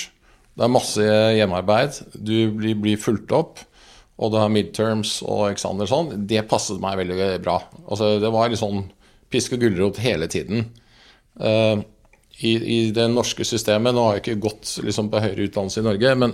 Det 0.57 0.65
er 0.65 0.73
masse 0.73 1.07
hjemmearbeid. 1.37 1.99
Du 2.17 2.53
blir, 2.57 2.77
blir 2.81 3.01
fulgt 3.01 3.33
opp. 3.37 3.61
Og 4.17 4.33
du 4.33 4.39
har 4.41 4.53
midterms 4.53 5.19
og 5.27 5.51
eksamener 5.51 5.89
sånn. 5.91 6.15
Det 6.29 6.47
passet 6.49 6.81
meg 6.81 6.97
veldig 7.03 7.35
bra. 7.45 7.59
Altså, 7.85 8.15
det 8.23 8.31
var 8.33 8.49
litt 8.49 8.63
sånn 8.63 8.87
pisk 9.33 9.57
og 9.57 9.65
gulrot 9.67 10.01
hele 10.01 10.29
tiden. 10.33 10.71
Uh, 11.37 11.85
i, 12.41 12.53
I 12.57 12.79
det 12.97 13.07
norske 13.13 13.45
systemet 13.49 13.93
Nå 13.97 14.07
har 14.07 14.17
jeg 14.17 14.23
ikke 14.23 14.45
gått 14.47 14.71
liksom, 14.85 15.11
på 15.13 15.21
høyere 15.21 15.49
utdannelse 15.49 15.83
i 15.83 15.85
Norge, 15.85 16.15
men, 16.21 16.33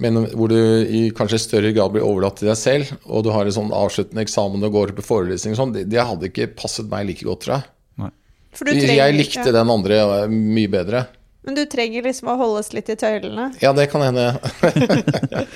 men 0.00 0.22
hvor 0.32 0.48
du 0.50 0.56
i 0.88 1.02
kanskje 1.16 1.38
større 1.42 1.70
grad 1.76 1.92
blir 1.94 2.04
overlatt 2.06 2.38
til 2.40 2.48
deg 2.48 2.56
selv, 2.58 2.94
og 3.04 3.24
du 3.26 3.30
har 3.34 3.44
en 3.46 3.54
sånn 3.54 3.72
avsluttende 3.76 4.24
eksamen 4.24 4.64
og 4.66 4.72
går 4.74 4.94
på 4.96 5.04
forelesning 5.04 5.52
og 5.54 5.60
sånn, 5.60 5.74
det, 5.76 5.86
det 5.92 6.00
hadde 6.00 6.30
ikke 6.30 6.50
passet 6.56 6.88
meg 6.90 7.06
like 7.10 7.26
godt, 7.28 7.44
tror 7.46 7.58
jeg. 7.58 7.68
For 8.56 8.66
du 8.66 8.72
trenger, 8.74 8.96
Jeg 8.98 9.14
likte 9.14 9.44
ikke. 9.44 9.52
den 9.54 9.68
andre 9.70 9.98
eh, 10.02 10.32
mye 10.32 10.70
bedre. 10.72 11.04
Men 11.46 11.54
du 11.54 11.62
trenger 11.70 12.02
liksom 12.02 12.32
å 12.32 12.34
holdes 12.40 12.72
litt 12.74 12.88
i 12.90 12.96
tøylene. 12.98 13.44
Ja, 13.62 13.70
det 13.76 13.86
kan 13.92 14.02
hende. 14.02 14.32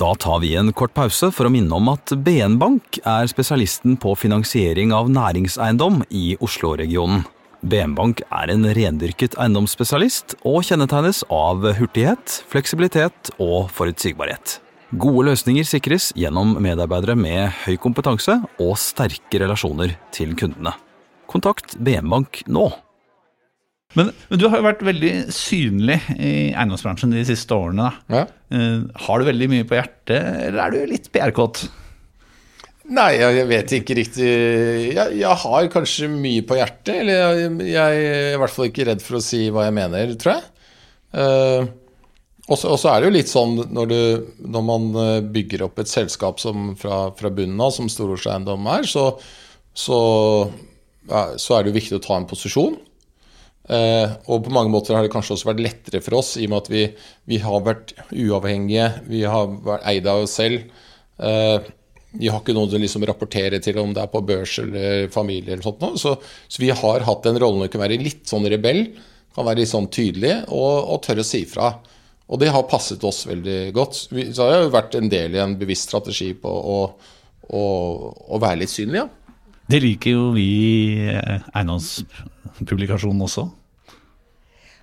Da 0.00 0.14
tar 0.16 0.38
vi 0.40 0.54
en 0.56 0.70
kort 0.72 0.94
pause 0.96 1.28
for 1.28 1.44
å 1.44 1.50
minne 1.52 1.76
om 1.76 1.90
at 1.92 2.08
BN 2.24 2.54
Bank 2.56 2.96
er 3.04 3.26
spesialisten 3.28 3.98
på 4.00 4.14
finansiering 4.16 4.94
av 4.96 5.10
næringseiendom 5.12 5.98
i 6.08 6.38
Oslo-regionen. 6.40 7.26
BN 7.60 7.92
Bank 7.92 8.22
er 8.32 8.50
en 8.52 8.64
rendyrket 8.64 9.34
eiendomsspesialist 9.36 10.38
og 10.48 10.62
kjennetegnes 10.64 11.20
av 11.28 11.66
hurtighet, 11.76 12.40
fleksibilitet 12.48 13.32
og 13.36 13.68
forutsigbarhet. 13.76 14.56
Gode 15.00 15.28
løsninger 15.28 15.66
sikres 15.68 16.08
gjennom 16.18 16.56
medarbeidere 16.62 17.18
med 17.20 17.52
høy 17.66 17.76
kompetanse 17.82 18.38
og 18.58 18.72
sterke 18.80 19.42
relasjoner 19.42 19.92
til 20.14 20.32
kundene. 20.40 20.72
Kontakt 21.30 21.76
BM 21.78 22.08
Bank 22.10 22.40
nå. 22.50 22.70
Men, 23.98 24.10
men 24.30 24.40
du 24.40 24.46
har 24.48 24.60
jo 24.60 24.66
vært 24.66 24.82
veldig 24.86 25.12
synlig 25.34 25.98
i 26.16 26.32
eiendomsbransjen 26.54 27.12
de 27.12 27.26
siste 27.26 27.54
årene. 27.54 27.90
Da. 28.08 28.22
Ja. 28.22 28.24
Eh, 28.56 28.88
har 29.04 29.20
du 29.20 29.28
veldig 29.28 29.50
mye 29.52 29.68
på 29.68 29.76
hjertet, 29.76 30.18
eller 30.48 30.64
er 30.64 30.74
du 30.74 30.92
litt 30.94 31.10
PR-kåt? 31.12 31.64
Nei, 32.90 33.10
jeg, 33.20 33.44
vet 33.46 33.72
ikke 33.76 33.94
riktig 34.00 34.26
jeg, 34.26 35.18
jeg 35.20 35.34
har 35.44 35.68
kanskje 35.70 36.08
mye 36.10 36.42
på 36.46 36.56
hjertet. 36.58 36.94
Eller 37.02 37.20
jeg, 37.20 37.52
jeg 37.70 38.00
er 38.06 38.32
i 38.34 38.40
hvert 38.42 38.54
fall 38.54 38.70
ikke 38.70 38.88
redd 38.88 39.04
for 39.04 39.20
å 39.20 39.22
si 39.24 39.44
hva 39.54 39.68
jeg 39.68 39.76
mener, 39.76 40.16
tror 40.18 40.36
jeg. 40.36 40.48
Uh, 41.10 41.70
og 42.50 42.58
så 42.58 42.90
er 42.90 42.98
det 42.98 43.06
jo 43.06 43.14
litt 43.14 43.30
sånn 43.30 43.52
når, 43.70 43.90
du, 43.90 44.30
når 44.50 44.62
man 44.66 44.86
eh, 44.98 45.16
bygger 45.22 45.62
opp 45.68 45.78
et 45.78 45.90
selskap 45.90 46.40
som 46.42 46.72
fra, 46.78 47.12
fra 47.14 47.30
bunnen 47.30 47.60
av, 47.62 47.70
som 47.76 47.86
Stor-Oslo 47.86 48.32
Eiendom 48.32 48.66
er, 48.72 48.88
så, 48.90 49.04
så, 49.70 49.98
så 51.06 51.54
er 51.54 51.62
det 51.62 51.70
jo 51.70 51.76
viktig 51.76 52.00
å 52.00 52.02
ta 52.02 52.16
en 52.18 52.26
posisjon. 52.26 52.74
Eh, 53.70 54.16
og 54.26 54.42
på 54.42 54.54
mange 54.54 54.72
måter 54.74 54.96
har 54.96 55.06
det 55.06 55.12
kanskje 55.14 55.36
også 55.36 55.52
vært 55.52 55.62
lettere 55.62 56.02
for 56.02 56.18
oss, 56.18 56.32
i 56.40 56.48
og 56.48 56.50
med 56.50 56.58
at 56.64 56.72
vi, 56.72 56.84
vi 57.30 57.38
har 57.44 57.62
vært 57.68 57.94
uavhengige, 58.10 58.88
vi 59.06 59.22
har 59.30 59.52
vært 59.68 59.86
eid 59.92 60.10
av 60.10 60.24
oss 60.24 60.34
selv. 60.40 60.66
Eh, 61.22 61.70
vi 62.12 62.30
har 62.30 62.40
ikke 62.40 62.54
noen 62.56 62.74
å 62.74 62.80
liksom 62.82 63.04
rapportere 63.06 63.60
til 63.62 63.78
om 63.82 63.92
det 63.94 64.02
er 64.02 64.10
på 64.10 64.22
børs 64.26 64.56
eller 64.62 65.06
familie 65.14 65.54
eller 65.54 65.66
sånt. 65.66 65.84
Så, 66.00 66.16
så 66.20 66.62
vi 66.62 66.72
har 66.74 67.06
hatt 67.06 67.26
den 67.26 67.38
rollen 67.38 67.66
å 67.66 67.70
kunne 67.70 67.86
være 67.86 68.02
litt 68.02 68.24
sånn 68.30 68.48
rebell, 68.50 68.82
kan 69.36 69.46
være 69.46 69.62
litt 69.62 69.70
sånn 69.70 69.86
tydelig 69.94 70.40
og, 70.48 70.90
og 70.90 71.04
tørre 71.06 71.22
å 71.22 71.28
si 71.28 71.44
fra. 71.46 71.72
Og 72.30 72.42
det 72.42 72.50
har 72.54 72.66
passet 72.70 73.02
oss 73.06 73.24
veldig 73.26 73.60
godt. 73.74 74.04
Vi, 74.14 74.28
så 74.34 74.46
har 74.46 74.54
jeg 74.54 74.66
jo 74.66 74.74
vært 74.74 74.98
en 74.98 75.10
del 75.10 75.38
i 75.38 75.42
en 75.42 75.56
bevisst 75.58 75.90
strategi 75.90 76.32
på 76.38 76.50
å, 76.50 76.80
å, 77.50 77.62
å 78.30 78.42
være 78.42 78.62
litt 78.64 78.74
synlig, 78.74 79.02
ja. 79.02 79.08
Det 79.70 79.78
liker 79.78 80.16
jo 80.16 80.22
vi 80.34 80.48
i 80.50 81.12
eiendomspublikasjonen 81.14 83.22
også. 83.22 83.44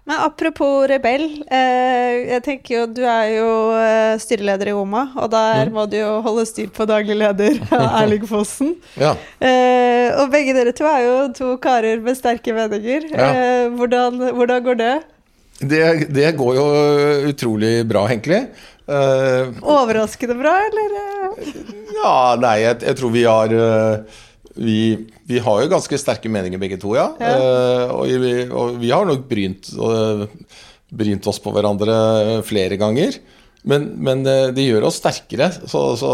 Men 0.08 0.22
apropos 0.24 0.86
rebell, 0.88 1.26
eh, 1.52 2.14
jeg 2.32 2.44
tenker 2.46 2.78
jo 2.78 2.84
du 2.96 3.02
er 3.04 3.34
jo 3.34 3.48
eh, 3.76 4.14
styreleder 4.24 4.70
i 4.72 4.76
OMA, 4.80 5.02
og 5.20 5.28
der 5.34 5.68
må 5.76 5.84
du 5.92 5.98
jo 6.00 6.14
holde 6.24 6.46
styr 6.48 6.70
på 6.72 6.88
daglig 6.88 7.18
leder 7.20 7.58
Erling 8.00 8.24
Fossen. 8.30 8.78
ja. 8.96 9.12
Eh, 9.44 10.08
og 10.22 10.32
begge 10.32 10.54
dere 10.56 10.72
to 10.76 10.88
er 10.88 11.02
jo 11.04 11.18
to 11.36 11.50
karer 11.60 12.00
med 12.04 12.16
sterke 12.16 12.56
meninger. 12.56 13.10
Ja. 13.12 13.28
Eh, 13.28 13.68
hvordan, 13.76 14.22
hvordan 14.38 14.64
går 14.64 14.80
det? 14.80 14.96
Det, 15.60 15.84
det 16.16 16.32
går 16.40 16.56
jo 16.56 16.66
utrolig 17.34 17.74
bra, 17.90 18.06
egentlig. 18.08 18.46
Eh, 18.88 19.52
Overraskende 19.68 20.38
bra, 20.40 20.54
eller? 20.70 20.96
Ja, 21.98 22.16
nei, 22.40 22.56
jeg, 22.64 22.80
jeg 22.88 22.96
tror 23.02 23.12
vi 23.12 23.26
har 23.28 23.52
øh, 23.52 24.22
vi, 24.58 25.08
vi 25.30 25.40
har 25.44 25.64
jo 25.64 25.72
ganske 25.72 26.00
sterke 26.02 26.30
meninger 26.32 26.62
begge 26.62 26.80
to, 26.82 26.96
ja. 26.98 27.12
Ja. 27.22 27.34
Eh, 27.34 27.96
og, 27.96 28.14
vi, 28.24 28.36
og 28.50 28.78
vi 28.82 28.92
har 28.94 29.08
nok 29.08 29.26
brynt, 29.30 29.72
øh, 29.78 30.28
brynt 30.90 31.28
oss 31.30 31.42
på 31.44 31.54
hverandre 31.56 31.98
flere 32.48 32.80
ganger. 32.80 33.20
Men, 33.68 33.92
men 34.04 34.24
øh, 34.28 34.54
det 34.56 34.68
gjør 34.68 34.88
oss 34.90 35.02
sterkere. 35.02 35.50
Så, 35.68 35.82
så 36.00 36.12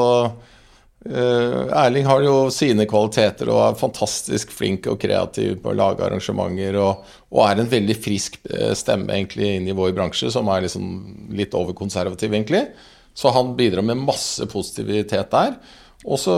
øh, 1.06 1.60
Erling 1.68 2.08
har 2.10 2.24
jo 2.26 2.48
sine 2.54 2.88
kvaliteter 2.90 3.52
og 3.54 3.62
er 3.66 3.80
fantastisk 3.80 4.54
flink 4.56 4.90
og 4.90 5.00
kreativ 5.02 5.60
på 5.62 5.74
å 5.74 5.78
lage 5.78 6.06
arrangementer. 6.06 6.80
Og, 6.82 7.14
og 7.34 7.46
er 7.46 7.62
en 7.62 7.72
veldig 7.72 7.98
frisk 8.02 8.40
øh, 8.50 8.74
stemme 8.78 9.14
egentlig 9.14 9.54
inn 9.58 9.70
i 9.70 9.78
vår 9.78 9.94
bransje, 9.98 10.32
som 10.34 10.50
er 10.54 10.66
liksom 10.66 10.90
litt 11.38 11.56
overkonservativ, 11.58 12.34
egentlig. 12.34 12.66
Så 13.14 13.30
han 13.30 13.54
bidrar 13.58 13.86
med 13.86 14.02
masse 14.02 14.48
positivitet 14.50 15.30
der. 15.34 15.58
Og 16.04 16.20
så 16.20 16.34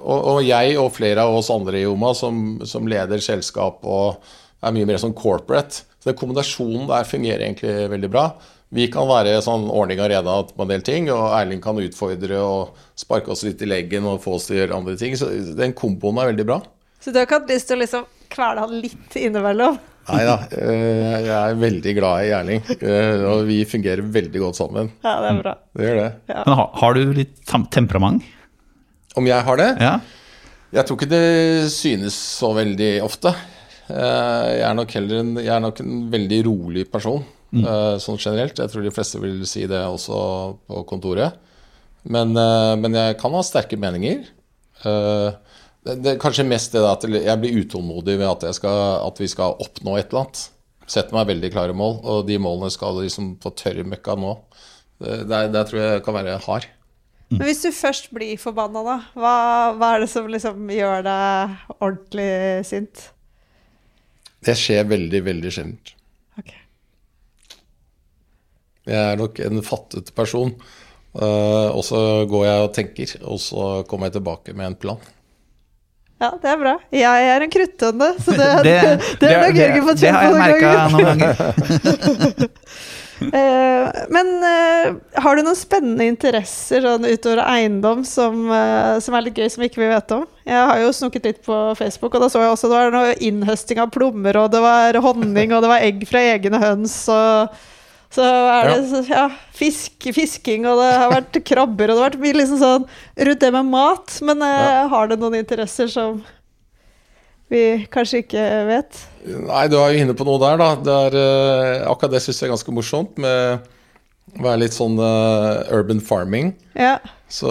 og 0.00 0.28
og, 0.32 0.42
jeg 0.46 0.76
og 0.80 0.92
flere 0.96 1.24
av 1.24 1.38
oss 1.38 1.50
andre 1.54 1.82
i 1.82 1.88
OMA 1.88 2.12
som, 2.16 2.44
som 2.68 2.88
leder 2.90 3.22
selskap 3.24 3.84
og 3.86 4.22
er 4.64 4.74
mye 4.74 4.88
mer 4.88 5.00
sånn 5.02 5.16
corporate. 5.16 5.84
Så 5.98 6.10
den 6.10 6.18
kombinasjonen 6.18 6.86
der 6.90 7.08
fungerer 7.08 7.44
egentlig 7.46 7.90
veldig 7.92 8.10
bra. 8.12 8.28
Vi 8.74 8.84
kan 8.92 9.08
være 9.08 9.38
sånn 9.44 9.64
ordning 9.72 10.00
og 10.04 10.10
reda 10.12 10.34
på 10.50 10.64
en 10.64 10.72
del 10.72 10.82
ting, 10.84 11.06
og 11.08 11.30
Erling 11.32 11.60
kan 11.64 11.78
utfordre 11.80 12.40
og 12.44 12.80
sparke 12.98 13.32
oss 13.32 13.46
litt 13.46 13.62
i 13.64 13.68
leggen 13.68 14.06
og 14.08 14.20
få 14.24 14.36
oss 14.36 14.48
til 14.48 14.58
å 14.58 14.60
gjøre 14.60 14.80
andre 14.82 14.96
ting. 15.00 15.16
Så 15.16 15.30
den 15.56 15.72
komboen 15.76 16.20
er 16.20 16.34
veldig 16.34 16.46
bra. 16.48 16.60
Så 17.00 17.14
du 17.14 17.20
har 17.20 17.28
ikke 17.28 17.40
hatt 17.40 17.52
lyst 17.52 17.70
til 17.70 17.78
å 17.78 17.82
liksom 17.84 18.08
kvele 18.28 18.64
han 18.66 18.80
litt 18.82 19.16
innimellom? 19.16 19.78
Nei 20.08 20.22
da, 20.24 20.36
jeg 20.48 21.32
er 21.36 21.58
veldig 21.60 21.92
glad 21.98 22.24
i 22.24 22.30
Erling, 22.32 22.62
eh, 22.78 23.24
og 23.28 23.42
vi 23.48 23.58
fungerer 23.68 24.00
veldig 24.08 24.40
godt 24.40 24.56
sammen. 24.56 24.88
Ja, 25.04 25.18
det 25.20 25.32
er 25.34 25.40
bra. 25.42 25.52
Det 25.76 25.84
gjør 25.84 25.98
det. 26.00 26.08
Men 26.32 26.56
har, 26.60 26.70
har 26.80 26.96
du 26.96 27.12
litt 27.18 27.34
temperament? 27.48 28.24
Om 29.18 29.26
jeg 29.28 29.44
har 29.48 29.58
det? 29.60 29.68
Ja. 29.82 29.94
Jeg 30.76 30.84
tror 30.86 30.98
ikke 30.98 31.10
det 31.10 31.70
synes 31.72 32.16
så 32.38 32.52
veldig 32.56 32.90
ofte. 33.06 33.32
Eh, 33.88 34.46
Jeg 34.58 34.64
er 34.68 34.76
nok 34.76 34.92
heller 34.94 35.22
en, 35.22 35.34
jeg 35.40 35.52
er 35.54 35.62
nok 35.64 35.80
en 35.82 35.94
veldig 36.12 36.40
rolig 36.46 36.84
person, 36.92 37.22
mm. 37.56 37.64
sånn 38.04 38.20
generelt. 38.20 38.58
Jeg 38.60 38.70
tror 38.72 38.84
de 38.84 38.92
fleste 38.94 39.20
vil 39.22 39.40
si 39.48 39.64
det 39.70 39.80
også 39.80 40.18
på 40.68 40.82
kontoret. 40.90 41.38
Men, 42.04 42.36
eh, 42.36 42.74
men 42.80 42.94
jeg 42.94 43.16
kan 43.20 43.32
ha 43.34 43.42
sterke 43.44 43.80
meninger. 43.80 44.26
Eh, 44.84 45.30
Det, 45.88 45.94
det 46.02 46.10
er 46.10 46.20
kanskje 46.20 46.44
mest 46.44 46.72
det 46.74 46.80
at 46.84 47.04
jeg 47.08 47.38
blir 47.40 47.60
utålmodig 47.62 48.16
ved 48.18 48.26
at, 48.28 48.42
jeg 48.48 48.56
skal, 48.58 49.06
at 49.06 49.20
vi 49.22 49.28
skal 49.30 49.54
oppnå 49.62 49.94
et 49.96 50.10
eller 50.10 50.24
annet. 50.26 50.40
Setter 50.90 51.14
meg 51.14 51.28
veldig 51.30 51.50
klare 51.54 51.76
mål, 51.76 51.94
og 52.02 52.26
de 52.28 52.36
målene 52.42 52.68
skal 52.74 52.98
liksom 52.98 53.36
få 53.40 53.52
tørrmøkka 53.56 54.16
nå. 54.18 54.32
Der, 54.98 55.48
der 55.54 55.64
tror 55.68 55.80
jeg 55.80 56.02
kan 56.04 56.16
være 56.18 56.34
hard. 56.44 56.66
Men 57.30 57.44
hvis 57.44 57.60
du 57.60 57.68
først 57.76 58.08
blir 58.16 58.38
forbanna, 58.40 58.80
da, 58.86 58.94
hva, 59.20 59.32
hva 59.76 59.88
er 59.94 60.04
det 60.04 60.08
som 60.08 60.28
liksom 60.32 60.70
gjør 60.72 61.02
deg 61.04 61.56
ordentlig 61.76 62.28
sint? 62.64 63.02
Det 64.46 64.54
skjer 64.56 64.86
veldig, 64.88 65.20
veldig 65.26 65.50
sjeldent. 65.52 65.92
Okay. 66.40 66.62
Jeg 68.88 69.02
er 69.12 69.20
nok 69.20 69.40
en 69.44 69.60
fattet 69.66 70.14
person. 70.16 70.54
eh, 71.18 71.68
og 71.74 71.82
så 71.84 72.00
går 72.30 72.46
jeg 72.46 72.64
og 72.64 72.72
tenker, 72.78 73.14
og 73.28 73.40
så 73.44 73.68
kommer 73.90 74.08
jeg 74.08 74.16
tilbake 74.20 74.54
med 74.56 74.70
en 74.70 74.78
plan. 74.86 75.02
Ja, 76.18 76.32
det 76.42 76.48
er 76.50 76.56
bra. 76.58 76.72
Jeg 76.90 77.28
er 77.34 77.44
en 77.44 77.52
kruttønne, 77.52 78.08
så 78.24 78.32
det, 78.38 78.48
det, 78.66 78.72
Det, 78.72 78.72
det, 78.80 79.18
det, 79.20 79.28
det, 79.28 79.68
det, 79.84 80.00
det 80.00 80.14
har 80.16 80.24
jeg 80.24 80.40
merka 80.40 80.72
noen 80.94 81.04
ganger. 81.12 82.48
Eh, 83.38 84.04
men 84.08 84.28
eh, 84.46 84.94
har 85.20 85.36
du 85.36 85.42
noen 85.42 85.56
spennende 85.58 86.06
interesser 86.08 86.84
sånn 86.84 87.06
utover 87.06 87.42
eiendom 87.44 88.04
som, 88.06 88.44
eh, 88.54 88.98
som 89.04 89.16
er 89.16 89.26
litt 89.26 89.38
gøy, 89.38 89.48
som 89.52 89.64
ikke 89.66 89.82
vi 89.82 89.90
vet 89.90 90.14
om? 90.14 90.24
Jeg 90.48 90.68
har 90.70 90.80
jo 90.80 90.92
snukket 90.96 91.26
litt 91.28 91.40
på 91.46 91.56
Facebook, 91.78 92.14
og 92.14 92.24
da 92.24 92.30
så 92.32 92.42
jeg 92.42 92.52
også 92.54 92.70
det 92.70 92.78
var 92.78 92.94
noe 92.94 93.16
innhøsting 93.28 93.82
av 93.82 93.90
plommer, 93.94 94.38
og 94.40 94.52
det 94.54 94.62
var 94.64 95.00
honning, 95.04 95.52
og 95.52 95.64
det 95.64 95.72
var 95.72 95.84
egg 95.84 96.06
fra 96.08 96.22
egne 96.34 96.62
høns, 96.62 96.96
og 97.12 97.58
så 98.14 98.24
er 98.24 98.70
det 98.70 99.02
ja, 99.10 99.26
fisk, 99.56 100.08
fisking, 100.16 100.64
og 100.70 100.80
det 100.80 100.88
har 100.94 101.12
vært 101.12 101.42
krabber, 101.44 101.90
og 101.90 101.98
det 101.98 102.00
har 102.00 102.10
vært 102.10 102.22
mye 102.22 102.38
liksom 102.38 102.62
sånn 102.62 102.88
rundt 103.28 103.44
det 103.44 103.52
med 103.52 103.72
mat. 103.74 104.14
Men 104.24 104.44
ja. 104.46 104.86
har 104.88 105.10
du 105.10 105.18
noen 105.18 105.36
interesser 105.42 105.90
som 105.92 106.22
vi 107.52 107.62
kanskje 107.92 108.22
ikke 108.24 108.44
vet? 108.68 109.00
Nei, 109.28 109.64
du 109.70 109.78
er 109.80 109.92
jo 109.94 110.04
inne 110.04 110.16
på 110.16 110.26
noe 110.28 110.40
der, 110.42 110.60
da. 110.60 110.68
Det 110.84 110.96
er, 111.08 111.18
uh, 111.18 111.90
akkurat 111.92 112.16
det 112.16 112.22
syns 112.24 112.42
jeg 112.42 112.48
er 112.48 112.54
ganske 112.54 112.74
morsomt, 112.76 113.18
med 113.20 113.64
å 114.38 114.44
være 114.44 114.62
litt 114.64 114.76
sånn 114.76 114.98
uh, 115.00 115.64
urban 115.74 116.02
farming. 116.04 116.52
Ja. 116.78 116.98
Så 117.32 117.48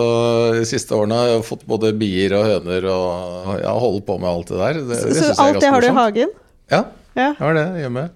de 0.58 0.64
siste 0.70 0.96
årene 0.98 1.18
har 1.18 1.32
jeg 1.32 1.46
fått 1.46 1.66
både 1.70 1.92
bier 1.98 2.34
og 2.38 2.48
høner, 2.50 2.88
og 2.94 3.52
ja, 3.62 3.74
holder 3.78 4.06
på 4.08 4.18
med 4.22 4.30
alt 4.32 4.54
det 4.54 4.62
der. 4.62 4.80
Det, 4.80 4.88
det 4.94 5.02
Så 5.04 5.12
jeg 5.12 5.34
er 5.34 5.44
alt 5.44 5.62
det 5.62 5.70
har 5.70 5.78
har 5.78 5.86
du 5.86 5.90
i 5.90 5.98
hagen? 6.00 6.34
Ja, 6.74 6.82
Ja. 7.18 7.30
jeg 7.34 7.42
har 7.42 7.58
det 7.58 7.68
hjemme. 7.82 8.10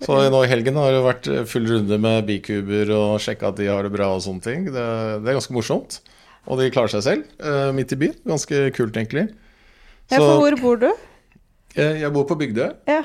Så 0.00 0.16
nå 0.32 0.38
i 0.46 0.48
helgen 0.48 0.78
har 0.80 0.94
det 0.94 1.00
vært 1.04 1.26
full 1.50 1.66
runde 1.68 1.98
med 2.00 2.24
bikuber 2.28 2.88
og 2.96 3.18
sjekka 3.20 3.50
at 3.50 3.58
de 3.58 3.66
har 3.68 3.84
det 3.84 3.92
bra 3.92 4.08
og 4.14 4.22
sånne 4.24 4.40
ting. 4.42 4.64
Det, 4.70 4.86
det 5.20 5.28
er 5.28 5.36
ganske 5.36 5.52
morsomt. 5.52 5.98
Og 6.48 6.56
de 6.58 6.70
klarer 6.72 6.94
seg 6.94 7.04
selv, 7.04 7.26
uh, 7.44 7.68
midt 7.76 7.92
i 7.92 7.98
byen. 8.00 8.16
Ganske 8.26 8.62
kult, 8.74 8.96
egentlig. 8.96 9.28
Ja, 10.10 10.18
for 10.18 10.40
hvor 10.40 10.56
bor 10.62 10.80
du? 10.80 10.88
Jeg, 11.76 12.00
jeg 12.02 12.12
bor 12.14 12.26
på 12.28 12.36
Bygdøy, 12.40 12.70
Ja. 12.90 13.02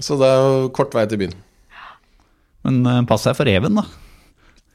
så 0.00 0.16
det 0.20 0.28
er 0.28 0.40
jo 0.42 0.68
kort 0.74 0.94
vei 0.96 1.06
til 1.10 1.20
byen. 1.22 1.34
Men 2.66 2.80
eh, 2.86 3.02
pass 3.08 3.24
deg 3.28 3.36
for 3.38 3.48
reven, 3.48 3.78
da. 3.80 3.86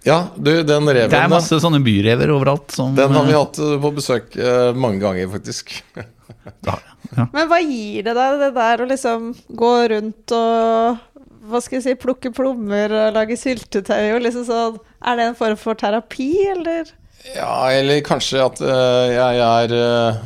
Ja, 0.05 0.19
du, 0.37 0.51
den 0.61 0.85
reven 0.85 1.09
Det 1.09 1.17
er 1.17 1.25
da, 1.25 1.31
masse 1.33 1.57
sånne 1.61 1.81
byrever 1.85 2.29
overalt. 2.35 2.69
Som, 2.77 2.93
Den 2.97 3.13
har 3.17 3.25
vi 3.25 3.33
eh, 3.33 3.39
hatt 3.41 3.57
eh, 3.61 3.75
på 3.81 3.91
besøk 3.97 4.35
eh, 4.37 4.69
mange 4.77 5.01
ganger, 5.01 5.27
faktisk. 5.33 5.73
ja, 6.69 6.75
ja. 7.17 7.25
Men 7.33 7.49
hva 7.49 7.59
gir 7.63 8.05
det 8.05 8.13
deg, 8.17 8.39
det 8.43 8.51
der 8.57 8.83
å 8.83 8.89
liksom 8.89 9.31
gå 9.57 9.73
rundt 9.95 10.35
og 10.37 11.01
hva 11.45 11.61
skal 11.61 11.77
jeg 11.77 11.85
si, 11.85 11.95
plukke 12.01 12.31
plommer 12.33 12.93
og 12.93 13.17
lage 13.17 13.37
syltetøy 13.37 14.15
og 14.15 14.23
liksom 14.25 14.47
sånn 14.47 14.79
Er 15.05 15.19
det 15.19 15.27
en 15.29 15.37
form 15.37 15.57
for 15.61 15.77
terapi, 15.77 16.31
eller? 16.55 16.89
Ja, 17.35 17.69
eller 17.73 18.01
kanskje 18.05 18.41
at 18.45 18.61
eh, 18.61 19.13
jeg 19.15 19.41
er 19.45 19.73
eh, 19.73 20.17
eh, 20.21 20.23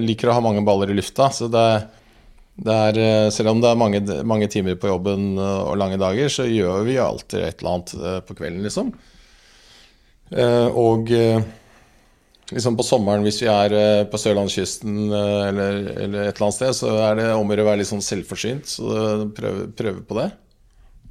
liker 0.00 0.30
å 0.30 0.36
ha 0.36 0.42
mange 0.44 0.64
baller 0.66 0.90
i 0.90 0.96
lufta. 0.96 1.28
Så 1.34 1.46
det, 1.52 1.66
det 2.56 2.72
er 2.72 2.98
eh, 3.02 3.28
Selv 3.34 3.52
om 3.52 3.60
det 3.60 3.68
er 3.68 3.78
mange, 3.80 4.00
mange 4.24 4.48
timer 4.52 4.78
på 4.80 4.88
jobben 4.88 5.36
eh, 5.36 5.60
og 5.66 5.76
lange 5.80 5.98
dager, 6.00 6.30
så 6.32 6.48
gjør 6.48 6.86
vi 6.88 6.96
alltid 7.02 7.42
et 7.44 7.60
eller 7.60 7.74
annet 7.74 7.94
eh, 8.00 8.18
på 8.24 8.36
kvelden, 8.38 8.64
liksom. 8.64 8.92
Eh, 10.32 10.68
og 10.72 11.12
eh, 11.12 11.44
liksom 12.50 12.78
på 12.78 12.86
sommeren, 12.86 13.26
hvis 13.26 13.42
vi 13.44 13.50
er 13.52 13.76
eh, 13.76 14.06
på 14.08 14.20
sørlandskysten 14.22 14.96
eh, 15.10 15.42
eller, 15.50 15.82
eller 16.06 16.30
et 16.30 16.32
eller 16.32 16.48
annet 16.48 16.58
sted, 16.58 16.78
så 16.80 16.94
er 17.10 17.20
det 17.20 17.28
om 17.34 17.52
å 17.52 17.58
være 17.60 17.82
litt 17.82 17.92
sånn 17.92 18.04
selvforsynt. 18.04 18.72
Så 18.78 18.88
prøve, 19.36 19.68
prøve 19.76 20.06
på 20.08 20.18
det. 20.22 20.30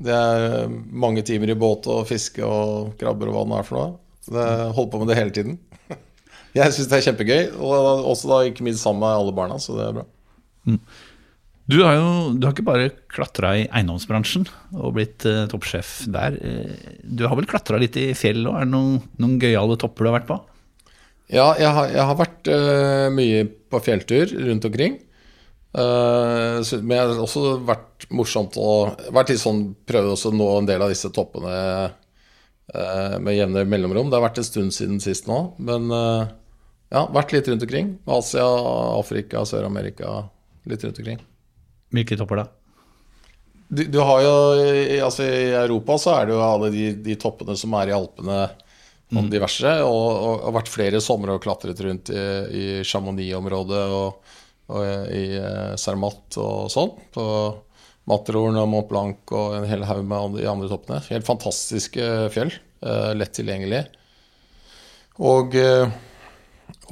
Det 0.10 0.18
er 0.18 0.48
eh, 0.64 0.80
mange 1.06 1.24
timer 1.28 1.54
i 1.54 1.60
båt 1.60 1.86
og 1.94 2.08
fiske 2.10 2.42
og 2.42 2.96
krabber 3.00 3.30
og 3.30 3.38
hva 3.38 3.46
det 3.54 3.62
er 3.62 3.70
for 3.70 3.80
noe. 3.80 3.94
Så 4.26 4.34
det 4.34 4.50
holder 4.74 4.92
på 4.92 5.04
med 5.04 5.14
det 5.14 5.20
hele 5.22 5.38
tiden. 5.38 5.60
Jeg 6.56 6.72
syns 6.72 6.88
det 6.92 6.98
er 7.02 7.06
kjempegøy, 7.10 7.42
og 7.60 8.06
også 8.14 8.30
da 8.32 8.38
ikke 8.48 8.64
minst 8.64 8.84
sammen 8.86 9.04
med 9.04 9.12
alle 9.18 9.34
barna, 9.36 9.58
så 9.60 9.76
det 9.76 9.90
er 9.90 9.98
bra. 9.98 10.06
Du 11.66 11.80
har 11.82 11.96
jo 11.98 12.10
du 12.38 12.46
har 12.46 12.54
ikke 12.54 12.66
bare 12.68 12.90
klatra 13.12 13.56
i 13.58 13.64
eiendomsbransjen 13.74 14.46
og 14.78 14.94
blitt 14.96 15.26
eh, 15.28 15.46
toppsjef 15.52 16.04
der. 16.14 16.36
Eh, 16.38 17.00
Du 17.04 17.26
har 17.28 17.36
vel 17.40 17.48
klatra 17.50 17.80
litt 17.82 17.98
i 17.98 18.12
fjell 18.18 18.44
òg? 18.46 18.60
Er 18.62 18.68
det 18.68 18.74
noen, 18.76 19.00
noen 19.20 19.40
gøyale 19.42 19.78
topper 19.82 20.06
du 20.06 20.12
har 20.12 20.20
vært 20.20 20.30
på? 20.30 20.38
Ja, 21.34 21.48
jeg 21.58 21.72
har, 21.74 21.90
jeg 21.90 22.06
har 22.06 22.20
vært 22.20 22.52
eh, 22.54 23.08
mye 23.18 23.44
på 23.74 23.82
fjelltur 23.82 24.30
rundt 24.46 24.68
omkring. 24.70 25.00
Uh, 25.76 26.62
så- 26.64 26.80
men 26.80 26.96
jeg 26.96 27.04
har 27.10 27.18
også 27.20 27.58
vært 27.68 28.06
morsomt 28.16 28.56
å 28.62 28.96
vært 29.12 29.34
litt 29.34 29.42
sånn, 29.42 29.74
prøvd 29.90 30.14
å 30.30 30.32
nå 30.32 30.46
en 30.62 30.70
del 30.70 30.86
av 30.86 30.94
disse 30.94 31.10
toppene 31.12 31.52
uh, 32.72 33.18
med 33.20 33.36
jevne 33.36 33.66
mellomrom. 33.68 34.08
Det 34.08 34.16
har 34.16 34.24
vært 34.30 34.40
en 34.40 34.48
stund 34.48 34.72
siden 34.78 35.02
sist 35.04 35.28
nå, 35.28 35.42
men 35.60 35.90
eh, 35.92 36.30
ja, 36.94 37.06
vært 37.14 37.34
litt 37.36 37.48
rundt 37.50 37.66
omkring. 37.66 37.96
Asia, 38.18 38.46
Afrika, 39.00 39.46
Sør-Amerika. 39.48 40.22
Litt 40.70 40.86
rundt 40.86 41.02
omkring. 41.02 41.24
Hvilke 41.96 42.18
topper 42.20 42.44
da? 42.44 42.46
Du, 43.68 43.82
du 43.90 43.98
har 43.98 44.22
jo 44.22 44.34
altså 45.08 45.26
I 45.26 45.50
Europa 45.58 45.98
så 45.98 46.12
er 46.20 46.28
det 46.28 46.36
jo 46.36 46.44
alle 46.46 46.70
de, 46.74 46.86
de 47.08 47.16
toppene 47.18 47.56
som 47.58 47.74
er 47.80 47.90
i 47.90 47.96
Alpene 47.98 48.44
og 49.16 49.30
diverse. 49.32 49.72
Og, 49.86 50.08
og, 50.14 50.48
og 50.48 50.56
vært 50.60 50.72
flere 50.74 51.02
somre 51.04 51.36
og 51.36 51.44
klatret 51.44 51.82
rundt 51.86 52.12
i, 52.14 52.26
i 52.50 52.66
Chamonix-området 52.86 53.84
og, 53.98 54.34
og 54.74 55.14
i 55.14 55.26
eh, 55.40 55.94
og 56.42 56.72
sånn. 56.74 56.94
På 57.16 57.26
Matterhorn 58.10 58.58
og 58.62 58.70
Mont 58.70 58.90
Blanc 58.90 59.34
og 59.34 59.60
en 59.60 59.70
hel 59.70 59.86
haug 59.90 60.06
med 60.06 60.40
de 60.40 60.50
andre 60.50 60.70
toppene. 60.70 61.02
Helt 61.10 61.26
fantastiske 61.28 62.10
fjell. 62.34 62.54
eh, 62.86 63.14
lett 63.18 63.34
tilgjengelig. 63.34 63.86
Og 65.26 65.56
eh, 65.58 65.88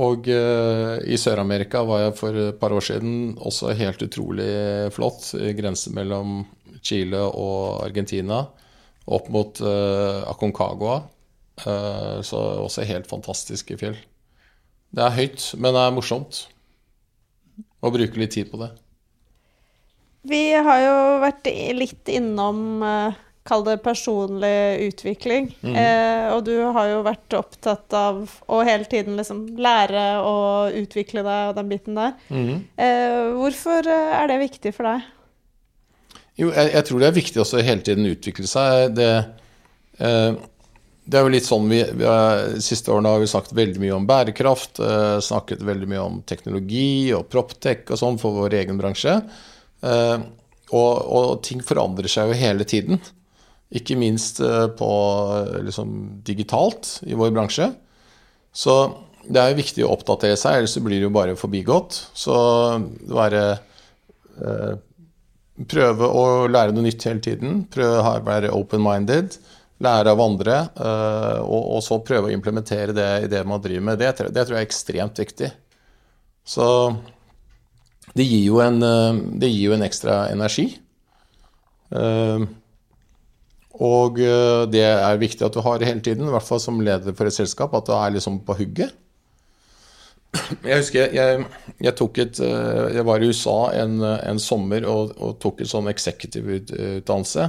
og 0.01 0.27
eh, 0.31 0.95
i 1.13 1.17
Sør-Amerika 1.21 1.83
var 1.85 2.07
jeg 2.07 2.15
for 2.17 2.38
et 2.47 2.59
par 2.62 2.73
år 2.73 2.85
siden 2.85 3.35
også 3.38 3.75
helt 3.77 4.01
utrolig 4.01 4.91
flott. 4.95 5.27
i 5.38 5.53
Grensen 5.53 5.93
mellom 5.93 6.45
Chile 6.81 7.19
og 7.21 7.83
Argentina. 7.85 8.43
Opp 9.05 9.29
mot 9.29 9.62
eh, 9.62 10.23
Aconcagua. 10.31 11.03
Eh, 11.62 12.21
så 12.25 12.41
også 12.63 12.88
helt 12.89 13.09
fantastiske 13.09 13.77
fjell. 13.77 14.00
Det 14.93 15.03
er 15.03 15.17
høyt, 15.17 15.45
men 15.57 15.73
det 15.75 15.83
er 15.83 15.93
morsomt. 15.93 16.47
Å 17.83 17.91
bruke 17.93 18.17
litt 18.17 18.33
tid 18.33 18.50
på 18.50 18.62
det. 18.62 18.71
Vi 20.23 20.43
har 20.55 20.79
jo 20.79 20.97
vært 21.21 21.50
litt 21.75 22.09
innom 22.09 22.79
Kall 23.43 23.65
det 23.67 23.77
personlig 23.83 24.88
utvikling. 24.88 25.50
Eh, 25.67 26.29
og 26.31 26.45
du 26.47 26.53
har 26.63 26.88
jo 26.88 27.01
vært 27.03 27.35
opptatt 27.35 27.91
av 27.97 28.21
å 28.47 28.62
hele 28.63 28.88
tiden 28.88 29.17
liksom 29.19 29.41
lære 29.59 30.03
og 30.23 30.77
utvikle 30.79 31.25
deg 31.25 31.50
og 31.50 31.57
den 31.57 31.71
biten 31.73 31.97
der. 32.00 32.13
Eh, 32.31 33.33
hvorfor 33.35 33.83
eh, 33.91 34.13
er 34.21 34.31
det 34.31 34.39
viktig 34.45 34.71
for 34.77 34.88
deg? 34.88 35.09
Jo, 36.39 36.50
jeg, 36.55 36.71
jeg 36.73 36.88
tror 36.88 37.01
det 37.03 37.09
er 37.09 37.17
viktig 37.19 37.41
også 37.43 37.62
hele 37.67 37.83
tiden 37.85 38.07
utvikle 38.09 38.47
seg. 38.50 38.95
Det, 38.97 39.09
eh, 40.00 40.29
det 41.03 41.20
er 41.20 41.25
jo 41.27 41.33
litt 41.33 41.48
sånn 41.48 41.68
vi, 41.68 41.81
vi 42.00 42.07
har, 42.07 42.46
De 42.55 42.63
siste 42.63 42.94
årene 42.94 43.11
har 43.11 43.20
vi 43.22 43.27
snakket 43.29 43.57
veldig 43.59 43.83
mye 43.83 43.98
om 43.98 44.07
bærekraft. 44.07 44.79
Eh, 44.79 45.18
snakket 45.25 45.65
veldig 45.68 45.89
mye 45.91 46.05
om 46.05 46.22
teknologi 46.31 47.11
og 47.13 47.27
proptech 47.33 47.91
og 47.91 48.00
sånn 48.00 48.22
for 48.22 48.39
vår 48.39 48.55
egen 48.61 48.79
bransje. 48.79 49.18
Eh, 49.83 50.15
og, 50.74 50.94
og 51.20 51.44
ting 51.46 51.59
forandrer 51.61 52.09
seg 52.09 52.31
jo 52.31 52.39
hele 52.39 52.65
tiden. 52.65 53.03
Ikke 53.74 53.98
minst 53.98 54.40
eh, 54.44 54.68
på 54.77 54.92
eh, 55.40 55.59
liksom, 55.70 55.96
digitalt 56.25 57.00
i 57.07 57.18
vår 57.18 57.33
bransje. 57.33 57.72
Så 58.53 58.75
det 59.24 59.40
er 59.40 59.51
jo 59.51 59.62
viktig 59.62 59.86
å 59.86 59.94
oppdatere 59.96 60.38
seg, 60.38 60.59
ellers 60.59 60.77
blir 60.83 61.00
det 61.00 61.07
jo 61.07 61.14
bare 61.16 61.38
forbigått. 61.40 62.01
Så 62.14 62.36
være 63.09 63.46
eh, 63.53 64.74
Prøve 65.70 66.07
å 66.09 66.48
lære 66.50 66.74
noe 66.74 66.81
nytt 66.88 67.03
hele 67.05 67.22
tiden. 67.22 67.59
Prøve 67.70 68.00
å 68.01 68.22
være 68.25 68.50
open-minded. 68.57 69.36
Lære 69.86 70.14
av 70.16 70.22
andre. 70.24 70.55
eh, 70.81 71.42
og, 71.44 71.68
og 71.77 71.83
så 71.86 72.00
prøve 72.01 72.31
å 72.31 72.33
implementere 72.33 72.96
det 72.98 73.09
i 73.25 73.29
det 73.29 73.44
man 73.46 73.62
driver 73.62 73.86
med. 73.92 74.01
Det, 74.01 74.31
det 74.33 74.48
tror 74.48 74.57
jeg 74.57 74.66
er 74.66 74.70
ekstremt 74.70 75.22
viktig. 75.22 75.51
Så 76.44 76.66
det 78.18 78.25
gir 78.25 78.48
jo 78.48 78.59
en, 78.66 78.81
eh, 78.83 79.22
det 79.44 79.51
gir 79.51 79.70
jo 79.70 79.77
en 79.77 79.86
ekstra 79.86 80.24
energi. 80.33 80.66
Eh, 81.94 82.48
og 83.74 84.20
eh, 84.22 84.66
det 84.70 84.83
er 84.86 85.22
viktig 85.22 85.46
at 85.48 85.55
du 85.55 85.62
har 85.66 85.79
det 85.81 85.90
hele 85.90 86.03
tiden, 86.05 86.27
i 86.29 86.33
hvert 86.33 86.46
fall 86.46 86.62
som 86.62 86.81
leder 86.83 87.16
for 87.18 87.29
et 87.29 87.36
selskap, 87.36 87.74
at 87.74 87.88
du 87.90 87.94
er 87.98 88.14
liksom 88.18 88.42
på 88.46 88.57
hugget. 88.59 88.94
Jeg 90.66 90.79
husker 90.79 91.12
jeg, 91.14 91.44
jeg 91.86 91.94
tok 91.94 92.18
et 92.24 92.40
eh, 92.42 92.96
Jeg 92.96 93.03
var 93.05 93.22
i 93.22 93.27
USA 93.29 93.57
en, 93.83 94.00
en 94.01 94.40
sommer 94.42 94.81
og, 94.90 95.12
og 95.22 95.36
tok 95.44 95.62
en 95.62 95.70
sånn 95.70 95.92
executive-utdannelse. 95.92 97.46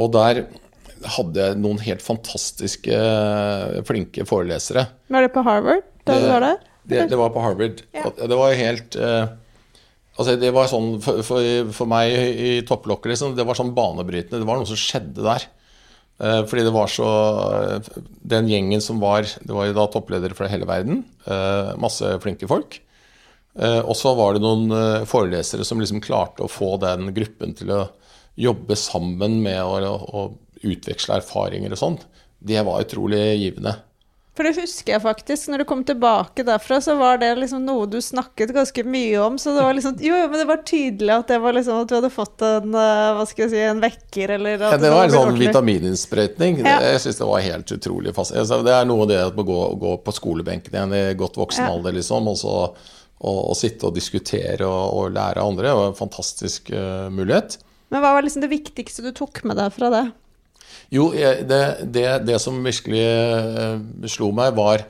Og 0.00 0.08
der 0.14 0.46
hadde 1.16 1.44
jeg 1.44 1.58
noen 1.60 1.80
helt 1.84 2.02
fantastiske, 2.04 2.96
eh, 2.96 3.80
flinke 3.88 4.24
forelesere. 4.28 4.86
Var 5.12 5.26
det 5.26 5.32
på 5.34 5.44
Harvard 5.44 5.84
da 6.08 6.16
du 6.16 6.26
var 6.28 6.44
der? 6.46 6.58
Det, 6.90 7.04
det 7.12 7.18
var 7.20 7.32
på 7.34 7.44
Harvard. 7.44 7.84
Ja. 7.96 8.08
Det 8.16 8.36
var 8.36 8.56
helt 8.56 8.96
eh, 8.96 9.32
Altså, 10.20 10.34
det 10.36 10.50
var 10.52 10.68
sånn 10.68 10.98
for, 11.00 11.22
for, 11.24 11.46
for 11.72 11.88
meg 11.88 12.12
i 12.12 12.50
topplokket, 12.68 13.14
liksom, 13.14 13.32
det 13.38 13.46
var 13.48 13.56
sånn 13.56 13.72
banebrytende. 13.76 14.42
Det 14.42 14.48
var 14.48 14.60
noe 14.60 14.68
som 14.68 14.78
skjedde 14.78 15.24
der. 15.24 15.46
Eh, 16.20 16.42
fordi 16.44 16.66
det 16.66 16.74
var 16.74 16.90
så 16.92 17.08
Den 18.28 18.48
gjengen 18.50 18.82
som 18.84 18.98
var 19.00 19.24
Det 19.24 19.54
var 19.56 19.70
jo 19.70 19.76
da 19.78 19.86
toppledere 19.88 20.36
fra 20.36 20.50
hele 20.52 20.68
verden. 20.68 21.04
eh, 21.24 21.70
masse 21.80 22.10
flinke 22.20 22.48
folk. 22.50 22.76
Eh, 23.56 23.80
og 23.80 23.96
så 23.96 24.12
var 24.18 24.36
det 24.36 24.44
noen 24.44 24.70
eh, 24.76 25.06
forelesere 25.08 25.64
som 25.64 25.80
liksom 25.80 26.02
klarte 26.04 26.44
å 26.44 26.52
få 26.52 26.76
den 26.82 27.10
gruppen 27.16 27.56
til 27.56 27.72
å 27.74 27.80
jobbe 28.40 28.76
sammen 28.78 29.40
med 29.42 29.58
å, 29.64 29.96
å 29.96 30.22
utveksle 30.62 31.16
erfaringer 31.18 31.72
og 31.72 31.80
sånn. 31.80 31.98
Det 32.38 32.60
var 32.64 32.84
utrolig 32.84 33.24
givende. 33.40 33.74
For 34.40 34.48
det 34.48 34.56
husker 34.56 34.94
jeg 34.94 35.02
faktisk. 35.04 35.50
Når 35.52 35.60
du 35.60 35.64
kom 35.68 35.82
tilbake 35.84 36.44
derfra, 36.48 36.78
så 36.80 36.94
var 36.96 37.18
det 37.20 37.34
liksom 37.36 37.60
noe 37.68 37.84
du 37.92 37.98
snakket 38.00 38.54
ganske 38.56 38.84
mye 38.88 39.18
om. 39.20 39.34
Så 39.36 39.52
det 39.52 39.64
var 39.66 39.74
liksom 39.76 39.98
Jo, 40.00 40.14
jo, 40.16 40.30
men 40.32 40.40
det 40.40 40.46
var 40.48 40.62
tydelig 40.64 41.12
at 41.12 41.28
det 41.28 41.36
var 41.44 41.52
liksom 41.52 41.82
at 41.82 41.90
du 41.90 41.92
hadde 41.98 42.10
fått 42.14 42.44
en 42.48 42.72
eh, 42.72 43.10
Hva 43.18 43.26
skal 43.28 43.44
jeg 43.44 43.52
si, 43.52 43.58
en 43.68 43.82
vekker, 43.84 44.32
eller 44.38 44.64
Ja, 44.64 44.78
det 44.80 44.92
var 44.94 45.04
en 45.04 45.12
sånn 45.12 45.36
vitamininnsprøytning. 45.42 46.62
Ja. 46.64 46.78
Jeg 46.88 47.02
syns 47.04 47.20
det 47.20 47.28
var 47.28 47.44
helt 47.44 47.74
utrolig 47.76 48.14
fast. 48.16 48.32
Altså, 48.32 48.62
Det 48.64 48.72
er 48.78 48.88
noe 48.88 49.04
av 49.04 49.12
det 49.12 49.20
å 49.28 49.44
gå, 49.52 49.60
gå 49.84 49.92
på 50.06 50.16
skolebenken 50.16 50.72
igjen 50.72 50.96
i 50.96 51.02
godt 51.20 51.36
voksen 51.36 51.66
Ja. 51.66 51.74
alder, 51.74 51.98
liksom, 52.00 52.32
og 52.32 52.40
så 52.40 52.56
og 53.20 53.52
sitte 53.52 53.84
og 53.84 53.92
diskutere 53.92 54.64
og, 54.64 54.94
og 54.96 55.12
lære 55.12 55.42
av 55.42 55.50
andre. 55.50 55.68
Det 55.68 55.76
var 55.76 55.90
en 55.90 55.98
fantastisk 55.98 56.70
uh, 56.72 57.10
mulighet. 57.12 57.58
Men 57.92 58.00
hva 58.00 58.14
var 58.16 58.24
liksom 58.24 58.40
det 58.40 58.48
viktigste 58.54 59.04
du 59.04 59.10
tok 59.12 59.42
med 59.44 59.60
deg 59.60 59.74
fra 59.74 59.90
det? 59.92 60.04
Jo, 60.94 61.10
det, 61.14 61.62
det, 61.94 62.06
det 62.26 62.38
som 62.42 62.58
virkelig 62.64 63.02
eh, 63.04 63.80
slo 64.10 64.30
meg, 64.36 64.54
var 64.58 64.84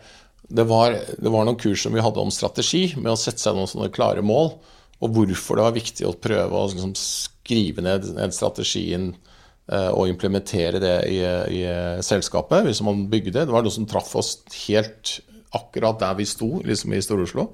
det, 0.51 0.67
var 0.67 0.97
det 0.97 1.31
var 1.31 1.47
noen 1.47 1.59
kurs 1.61 1.85
som 1.85 1.95
vi 1.95 2.03
hadde 2.05 2.23
om 2.23 2.33
strategi, 2.35 2.89
med 2.97 3.13
å 3.13 3.19
sette 3.21 3.43
seg 3.43 3.57
noen 3.57 3.71
sånne 3.71 3.91
klare 3.95 4.25
mål, 4.25 4.55
og 5.01 5.17
hvorfor 5.17 5.59
det 5.59 5.67
var 5.67 5.77
viktig 5.77 6.07
å 6.09 6.17
prøve 6.17 6.57
å 6.57 6.69
liksom, 6.73 6.95
skrive 6.99 7.85
ned, 7.85 8.11
ned 8.17 8.35
strategien 8.37 9.11
eh, 9.13 9.91
og 9.91 10.11
implementere 10.11 10.83
det 10.83 10.97
i, 11.09 11.21
i 11.61 11.65
selskapet, 12.05 12.67
hvis 12.67 12.83
man 12.87 13.07
bygde 13.13 13.39
det. 13.39 13.47
Det 13.49 13.57
var 13.57 13.65
noe 13.65 13.75
som 13.75 13.89
traff 13.89 14.13
oss 14.21 14.39
helt 14.67 15.19
akkurat 15.57 16.01
der 16.03 16.19
vi 16.19 16.29
sto, 16.29 16.59
liksom 16.67 16.95
i 16.95 17.03
Stor-Oslo. 17.03 17.49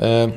Eh, 0.00 0.28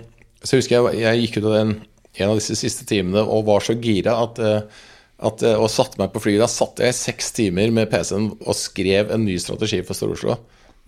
så 0.43 0.55
jeg 0.55 0.63
husker 0.63 0.79
jeg, 0.79 1.03
jeg 1.03 1.21
gikk 1.23 1.37
ut 1.39 1.47
av 1.47 1.57
den, 1.59 1.75
en 2.13 2.31
av 2.31 2.39
disse 2.39 2.57
siste 2.59 2.85
timene 2.89 3.23
og 3.23 3.47
var 3.47 3.63
så 3.63 3.75
gira 3.79 4.17
at, 4.25 4.41
eh, 4.43 4.89
at 5.23 5.43
eh, 5.45 5.57
og 5.57 5.71
satte 5.71 5.99
meg 6.01 6.13
på 6.13 6.21
flyet. 6.23 6.41
Da 6.43 6.49
satt 6.51 6.81
jeg 6.83 6.93
i 6.93 6.97
seks 6.97 7.33
timer 7.37 7.73
med 7.75 7.89
PC-en 7.91 8.31
og 8.35 8.57
skrev 8.57 9.13
en 9.13 9.25
ny 9.27 9.37
strategi 9.41 9.81
for 9.87 9.97
Stor-Oslo. 9.97 10.37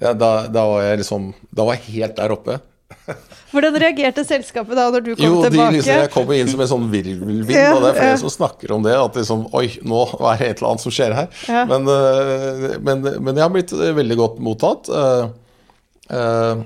Ja, 0.01 0.11
da, 0.17 0.31
da 0.51 0.65
var 0.67 0.81
jeg 0.83 0.97
liksom 0.99 1.29
Da 1.55 1.63
var 1.63 1.77
jeg 1.77 1.93
helt 1.93 2.17
der 2.17 2.33
oppe. 2.35 2.57
Hvordan 3.53 3.77
reagerte 3.79 4.25
selskapet 4.27 4.75
da 4.75 4.89
når 4.91 5.03
du 5.05 5.11
kom 5.15 5.23
Jo, 5.23 5.37
de, 5.39 5.49
tilbake? 5.53 5.77
liksom, 5.77 6.01
jeg 6.03 6.11
kom 6.11 6.33
inn 6.35 6.51
som 6.51 6.63
en 6.65 6.69
sånn 6.69 6.85
virvelvind, 6.91 7.55
Ja, 7.55 7.71
og 7.73 7.85
det 7.85 7.93
er 7.93 7.97
flere 8.01 8.11
ja. 8.17 8.19
som 8.25 8.33
snakker 8.33 8.75
om 8.75 8.83
det. 8.85 8.95
At 8.99 9.17
liksom, 9.21 9.47
oi, 9.55 9.65
nå 9.87 10.03
er 10.19 10.41
det 10.41 10.49
et 10.49 10.59
eller 10.59 10.71
annet 10.73 10.83
som 10.83 10.95
skjer 10.95 11.15
her. 11.15 11.41
Men, 11.71 11.89
øh, 11.95 12.67
men, 12.83 13.07
men 13.23 13.33
jeg 13.33 13.45
har 13.45 13.53
blitt 13.55 13.73
øh, 13.77 13.91
veldig 14.01 14.19
godt 14.19 14.41
mottatt. 14.43 14.91
Øh, 14.91 16.63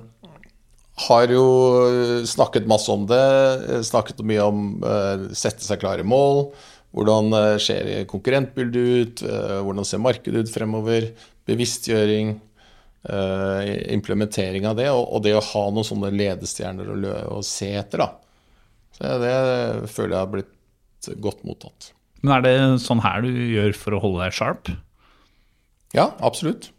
har 1.00 1.32
jo 1.32 1.46
snakket 2.28 2.68
masse 2.68 2.92
om 2.92 3.06
det. 3.08 3.84
Snakket 3.88 4.20
mye 4.28 4.44
om 4.44 4.66
uh, 4.84 5.30
sette 5.38 5.64
seg 5.64 5.80
klare 5.80 6.04
mål. 6.04 6.50
Hvordan 6.96 7.34
øh, 7.38 7.56
ser 7.62 7.90
konkurrentbildet 8.10 8.86
ut? 9.02 9.24
øh, 9.24 9.60
Hvordan 9.66 9.86
ser 9.86 10.02
markedet 10.02 10.46
ut 10.48 10.54
fremover? 10.54 11.12
Bevisstgjøring. 11.46 12.40
øh, 13.10 13.94
implementering 13.94 14.66
av 14.66 14.76
det. 14.80 14.90
Og, 14.92 15.22
det 15.24 15.36
å 15.38 15.44
ha 15.44 15.64
noen 15.72 15.88
sånne 15.88 16.12
ledestjerner 16.12 16.90
å 17.30 17.40
se 17.46 17.72
etter, 17.80 18.04
da. 18.04 18.10
Så 18.98 19.14
det 19.22 19.36
føler 19.94 20.16
jeg 20.18 20.20
har 20.20 20.34
blitt 20.34 21.12
godt 21.24 21.46
mottatt. 21.48 21.94
Men 22.22 22.36
er 22.36 22.44
det 22.44 22.56
sånn 22.84 23.00
her 23.06 23.24
du 23.24 23.30
gjør 23.32 23.72
for 23.78 23.96
å 23.96 24.02
holde 24.04 24.26
deg 24.26 24.36
sharp? 24.36 24.74
Ja, 25.96 26.10
absolutt. 26.20 26.72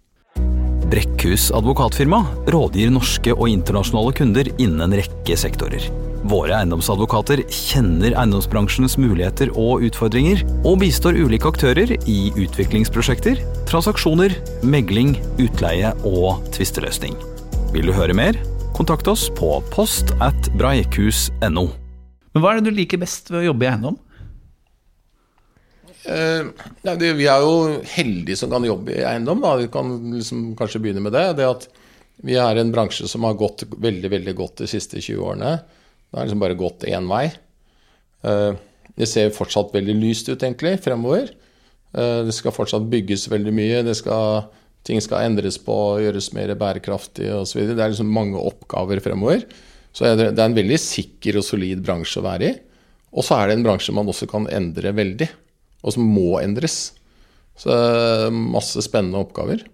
Brekkhus 0.91 1.49
advokatfirma 1.55 2.21
rådgir 2.51 2.91
norske 2.93 3.33
og 3.33 3.47
internasjonale 3.49 4.13
kunder 4.19 4.51
innen 4.59 4.83
en 4.89 4.99
rekke 5.01 5.39
sektorer. 5.39 5.87
Våre 6.31 6.55
eiendomsadvokater 6.61 7.41
kjenner 7.51 8.13
eiendomsbransjens 8.15 8.95
muligheter 9.03 9.51
og 9.59 9.83
utfordringer, 9.89 10.45
og 10.63 10.77
bistår 10.79 11.17
ulike 11.19 11.49
aktører 11.51 11.91
i 12.07 12.19
utviklingsprosjekter, 12.39 13.41
transaksjoner, 13.67 14.37
megling, 14.63 15.17
utleie 15.43 15.91
og 16.07 16.45
tvisteløsning. 16.55 17.17
Vil 17.75 17.91
du 17.91 17.95
høre 17.97 18.15
mer? 18.15 18.39
Kontakt 18.77 19.11
oss 19.11 19.25
på 19.35 19.57
post 19.75 20.13
at 20.23 20.53
breikhus.no. 20.61 21.65
Men 22.31 22.45
hva 22.45 22.53
er 22.53 22.61
det 22.61 22.71
du 22.71 22.79
liker 22.79 23.03
best 23.03 23.33
ved 23.33 23.41
å 23.41 23.49
jobbe 23.49 23.67
i 23.67 23.71
eiendom? 23.73 23.99
Uh, 26.07 26.55
ja, 26.87 26.95
det, 26.95 27.11
vi 27.19 27.27
er 27.27 27.43
jo 27.43 27.83
heldige 27.97 28.39
som 28.39 28.55
kan 28.55 28.71
jobbe 28.71 28.95
i 29.01 29.03
eiendom. 29.03 29.43
Da. 29.43 29.57
Vi 29.59 29.67
kan 29.75 29.99
liksom 30.15 30.47
kanskje 30.59 30.85
begynne 30.87 31.03
med 31.03 31.17
det. 31.19 31.27
Det 31.43 31.51
at 31.51 31.67
vi 32.23 32.39
er 32.39 32.63
en 32.63 32.71
bransje 32.71 33.11
som 33.11 33.27
har 33.27 33.35
gått 33.41 33.67
veldig 33.75 34.15
veldig 34.15 34.39
godt 34.39 34.63
de 34.63 34.71
siste 34.71 35.03
20 35.03 35.27
årene. 35.27 35.59
Det 36.11 36.19
har 36.19 36.27
liksom 36.27 36.43
bare 36.43 36.59
gått 36.59 36.87
én 36.91 37.07
vei. 37.11 37.29
Eh, 38.27 38.53
det 38.99 39.09
ser 39.09 39.33
fortsatt 39.35 39.71
veldig 39.75 39.95
lyst 40.01 40.29
ut, 40.29 40.43
egentlig, 40.43 40.77
fremover. 40.83 41.31
Eh, 41.95 42.21
det 42.27 42.35
skal 42.37 42.55
fortsatt 42.55 42.89
bygges 42.91 43.29
veldig 43.31 43.55
mye. 43.55 43.83
Skal, 43.97 44.49
ting 44.87 45.01
skal 45.03 45.29
endres 45.29 45.59
på, 45.63 45.77
gjøres 46.03 46.33
mer 46.37 46.53
bærekraftig 46.59 47.31
osv. 47.39 47.63
Det 47.71 47.79
er 47.79 47.95
liksom 47.95 48.11
mange 48.13 48.41
oppgaver 48.41 49.03
fremover. 49.05 49.47
Så 49.93 50.07
det, 50.15 50.33
er 50.35 50.45
en 50.45 50.59
veldig 50.59 50.79
sikker 50.79 51.41
og 51.41 51.47
solid 51.47 51.83
bransje 51.87 52.21
å 52.21 52.27
være 52.27 52.51
i. 52.51 52.57
Og 53.11 53.27
så 53.27 53.41
er 53.41 53.51
det 53.51 53.59
en 53.59 53.67
bransje 53.67 53.95
man 53.95 54.11
også 54.11 54.29
kan 54.31 54.47
endre 54.55 54.93
veldig, 54.95 55.27
og 55.83 55.95
som 55.97 56.07
må 56.07 56.39
endres. 56.43 56.93
Så 57.59 57.75
eh, 57.75 58.29
masse 58.31 58.83
spennende 58.87 59.23
oppgaver. 59.23 59.65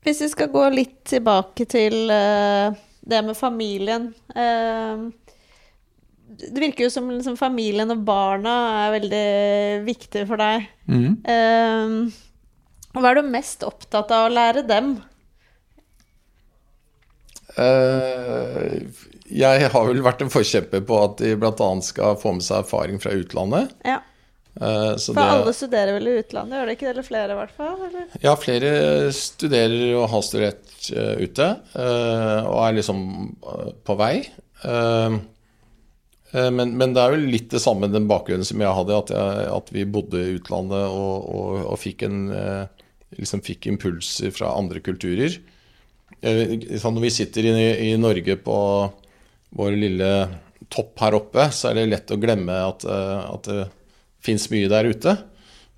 Hvis 0.00 0.22
vi 0.24 0.30
skal 0.32 0.48
gå 0.52 0.62
litt 0.72 1.02
tilbake 1.10 1.66
til 1.68 2.08
eh, 2.14 2.78
det 3.00 3.20
med 3.24 3.36
familien 3.38 4.10
eh, 4.36 5.04
Det 6.40 6.60
virker 6.60 6.86
jo 6.86 6.90
som 6.92 7.08
liksom, 7.10 7.38
familien 7.40 7.90
og 7.94 8.02
barna 8.06 8.56
er 8.84 8.96
veldig 8.98 9.28
viktig 9.86 10.26
for 10.28 10.40
deg. 10.40 10.66
Eh, 10.90 11.94
hva 12.90 13.10
er 13.10 13.20
du 13.20 13.30
mest 13.30 13.64
opptatt 13.66 14.12
av 14.14 14.28
å 14.28 14.34
lære 14.34 14.66
dem? 14.68 14.96
Eh, 17.56 18.76
jeg 19.30 19.72
har 19.72 19.88
vel 19.88 20.04
vært 20.04 20.22
en 20.24 20.32
forkjemper 20.32 20.84
på 20.86 21.02
at 21.04 21.18
de 21.22 21.34
bl.a. 21.38 21.72
skal 21.86 22.18
få 22.18 22.36
med 22.36 22.46
seg 22.46 22.64
erfaring 22.64 23.02
fra 23.02 23.14
utlandet. 23.14 23.74
Ja, 23.86 24.00
Eh, 24.60 24.96
så 24.96 25.14
For 25.14 25.22
alle 25.22 25.52
studerer 25.54 25.94
vel 25.96 26.08
i 26.10 26.16
utlandet, 26.20 26.58
gjør 26.58 26.68
det 26.68 26.76
ikke 26.76 26.86
det? 26.86 26.92
Eller 26.94 27.06
flere, 27.06 27.34
i 27.34 27.38
hvert 27.38 27.56
fall? 27.56 27.82
Eller? 27.86 28.06
ja, 28.24 28.34
flere 28.36 28.72
studerer 29.14 29.94
og 30.00 30.08
har 30.12 30.24
studert 30.26 30.69
eh, 30.94 31.20
ute, 31.26 31.46
eh, 31.76 32.40
og 32.48 32.58
er 32.64 32.78
liksom 32.78 33.02
eh, 33.28 33.68
på 33.86 33.96
vei. 34.00 34.14
Men, 36.30 36.74
men 36.78 36.92
det 36.94 37.02
er 37.02 37.14
jo 37.14 37.30
litt 37.32 37.48
det 37.50 37.58
samme 37.58 37.88
den 37.90 38.04
bakgrunnen 38.06 38.46
som 38.46 38.60
jeg 38.62 38.74
hadde, 38.76 38.98
at, 39.02 39.08
jeg, 39.10 39.46
at 39.50 39.70
vi 39.74 39.82
bodde 39.88 40.20
i 40.20 40.34
utlandet 40.36 40.92
og, 40.94 41.24
og, 41.26 41.56
og 41.72 41.80
fikk, 41.80 42.04
en, 42.06 42.20
liksom 43.16 43.42
fikk 43.42 43.66
impulser 43.72 44.30
fra 44.36 44.52
andre 44.54 44.82
kulturer. 44.84 45.34
Sånn 46.20 46.94
Når 46.94 47.02
vi 47.02 47.10
sitter 47.16 47.48
i, 47.50 47.54
i 47.88 47.90
Norge 47.98 48.36
på 48.44 48.58
vår 49.58 49.74
lille 49.80 50.12
topp 50.70 51.02
her 51.02 51.18
oppe, 51.18 51.48
så 51.56 51.72
er 51.72 51.80
det 51.80 51.88
lett 51.88 52.14
å 52.14 52.20
glemme 52.22 52.60
at, 52.68 52.86
at 52.86 53.50
det 53.50 53.66
fins 54.22 54.46
mye 54.52 54.70
der 54.70 54.92
ute. 54.92 55.16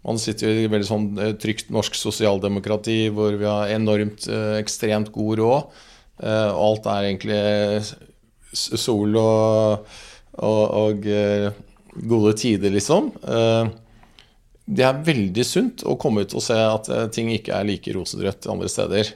Man 0.02 0.18
sitter 0.18 0.50
jo 0.50 0.64
i 0.64 0.70
veldig 0.70 0.88
sånn 0.88 1.04
eh, 1.22 1.34
trygt 1.38 1.70
norsk 1.74 1.94
sosialdemokrati 1.98 3.06
hvor 3.14 3.36
vi 3.38 3.46
har 3.46 3.70
enormt 3.74 4.26
eh, 4.26 4.56
ekstremt 4.58 5.12
god 5.14 5.42
råd. 5.42 5.76
Eh, 6.22 6.48
og 6.50 6.62
alt 6.66 6.88
er 6.90 7.06
egentlig 7.10 7.42
sol 8.52 9.14
og, 9.16 9.92
og, 10.42 10.62
og 10.76 11.06
gode 12.08 12.32
tider, 12.36 12.72
liksom. 12.74 13.08
Det 14.62 14.84
er 14.84 15.00
veldig 15.06 15.44
sunt 15.46 15.84
å 15.88 15.94
komme 16.00 16.26
ut 16.26 16.34
og 16.36 16.44
se 16.44 16.56
at 16.60 16.90
ting 17.16 17.30
ikke 17.32 17.54
er 17.56 17.64
like 17.68 17.94
rosenrødt 17.96 18.50
andre 18.52 18.68
steder. 18.68 19.14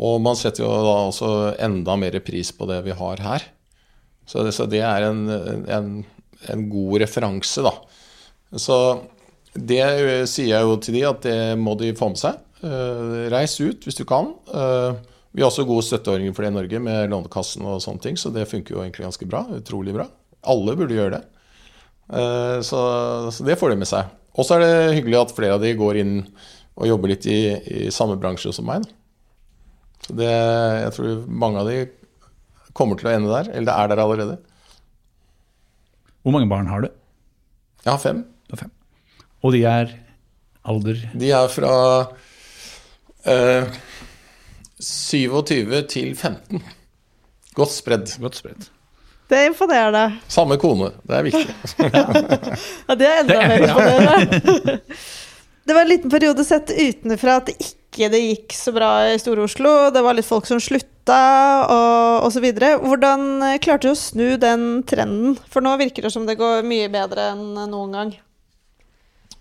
Og 0.00 0.22
man 0.24 0.38
setter 0.40 0.64
jo 0.64 0.70
da 0.72 0.94
også 1.10 1.30
enda 1.60 1.98
mer 2.00 2.16
pris 2.24 2.48
på 2.56 2.68
det 2.70 2.80
vi 2.88 2.96
har 2.96 3.20
her. 3.26 3.44
Så 4.24 4.46
det, 4.46 4.54
så 4.56 4.64
det 4.72 4.80
er 4.88 5.10
en, 5.10 5.26
en, 5.28 5.92
en 6.48 6.64
god 6.72 7.04
referanse, 7.04 7.64
da. 7.68 7.76
Så 8.56 8.78
det 9.52 9.82
eh, 9.82 10.24
sier 10.30 10.54
jeg 10.54 10.68
jo 10.68 10.78
til 10.80 10.96
de 10.96 11.04
at 11.08 11.24
det 11.26 11.38
må 11.60 11.74
de 11.80 11.92
få 11.96 12.12
med 12.12 12.20
seg. 12.20 12.38
Eh, 12.64 13.16
reis 13.32 13.58
ut 13.60 13.84
hvis 13.84 13.98
du 13.98 14.04
kan. 14.08 14.32
Eh, 14.48 14.94
vi 15.32 15.44
har 15.44 15.50
også 15.50 15.66
gode 15.68 15.84
støtteordninger 15.86 16.34
for 16.36 16.44
det 16.44 16.52
i 16.52 16.56
Norge 16.56 16.80
med 16.84 17.12
Lånekassen 17.12 17.64
og 17.68 17.80
sånne 17.84 18.04
ting, 18.04 18.18
så 18.20 18.32
det 18.32 18.48
funker 18.50 18.76
jo 18.76 18.82
egentlig 18.82 19.06
ganske 19.06 19.28
bra. 19.28 19.44
Utrolig 19.56 19.94
bra. 19.96 20.08
Alle 20.52 20.74
burde 20.76 20.96
gjøre 20.96 21.18
det. 21.18 21.22
Så, 22.68 22.80
så 23.32 23.44
det 23.46 23.54
får 23.56 23.72
de 23.72 23.78
med 23.80 23.88
seg. 23.88 24.10
Og 24.36 24.44
så 24.44 24.58
er 24.58 24.64
det 24.66 24.96
hyggelig 24.98 25.16
at 25.22 25.32
flere 25.32 25.56
av 25.56 25.62
de 25.64 25.70
går 25.78 26.00
inn 26.02 26.12
og 26.76 26.88
jobber 26.90 27.14
litt 27.14 27.24
i, 27.30 27.38
i 27.56 27.86
samme 27.94 28.18
bransje 28.20 28.52
som 28.52 28.68
meg. 28.68 28.84
Så 30.04 30.18
det, 30.18 30.28
jeg 30.28 30.92
tror 30.98 31.24
mange 31.44 31.62
av 31.62 31.70
de 31.70 31.78
kommer 32.76 33.00
til 33.00 33.08
å 33.08 33.14
ende 33.14 33.32
der, 33.32 33.52
eller 33.54 33.70
det 33.70 33.78
er 33.78 33.92
der 33.94 34.04
allerede. 34.04 34.38
Hvor 36.20 36.36
mange 36.36 36.52
barn 36.52 36.68
har 36.68 36.84
du? 36.84 36.92
Jeg 37.86 37.94
har 37.94 38.04
fem. 38.04 38.24
Du 38.50 38.58
har 38.58 38.66
fem. 38.66 38.76
Og 39.42 39.54
de 39.54 39.64
er 39.66 39.96
alder 40.62 41.00
De 41.18 41.32
er 41.34 41.48
fra 41.50 41.72
eh, 43.26 43.80
27 44.78 45.82
til 45.90 46.14
15. 46.14 46.62
Godt 47.58 47.74
spredd. 47.74 48.14
godt 48.22 48.38
spredd. 48.38 48.70
Det 49.32 49.38
er 49.38 49.48
imponerende. 49.48 50.18
Samme 50.28 50.58
kone, 50.60 50.90
det 51.08 51.18
er 51.18 51.26
viktig. 51.26 51.54
Ja, 52.88 52.96
det 52.98 53.06
er 53.08 53.20
enda 53.22 53.38
mer 53.48 53.66
imponerende. 53.66 54.96
Det 55.62 55.76
var 55.76 55.84
en 55.84 55.92
liten 55.92 56.10
periode 56.10 56.44
sett 56.44 56.72
utenfra 56.74 57.38
at 57.38 57.48
det 57.48 57.54
ikke 57.62 58.08
det 58.10 58.20
gikk 58.22 58.54
så 58.56 58.72
bra 58.74 58.90
i 59.12 59.18
Store-Oslo. 59.20 59.92
Det 59.94 60.02
var 60.02 60.16
litt 60.16 60.26
folk 60.26 60.48
som 60.48 60.58
slutta, 60.60 61.20
og 61.70 62.26
osv. 62.26 62.48
Hvordan 62.82 63.44
klarte 63.62 63.86
du 63.86 63.92
å 63.92 63.98
snu 63.98 64.34
den 64.42 64.82
trenden? 64.88 65.36
For 65.52 65.64
nå 65.64 65.76
virker 65.80 66.08
det 66.08 66.12
som 66.14 66.26
det 66.26 66.38
går 66.40 66.66
mye 66.66 66.90
bedre 66.92 67.30
enn 67.34 67.46
noen 67.70 67.94
gang. 67.94 68.12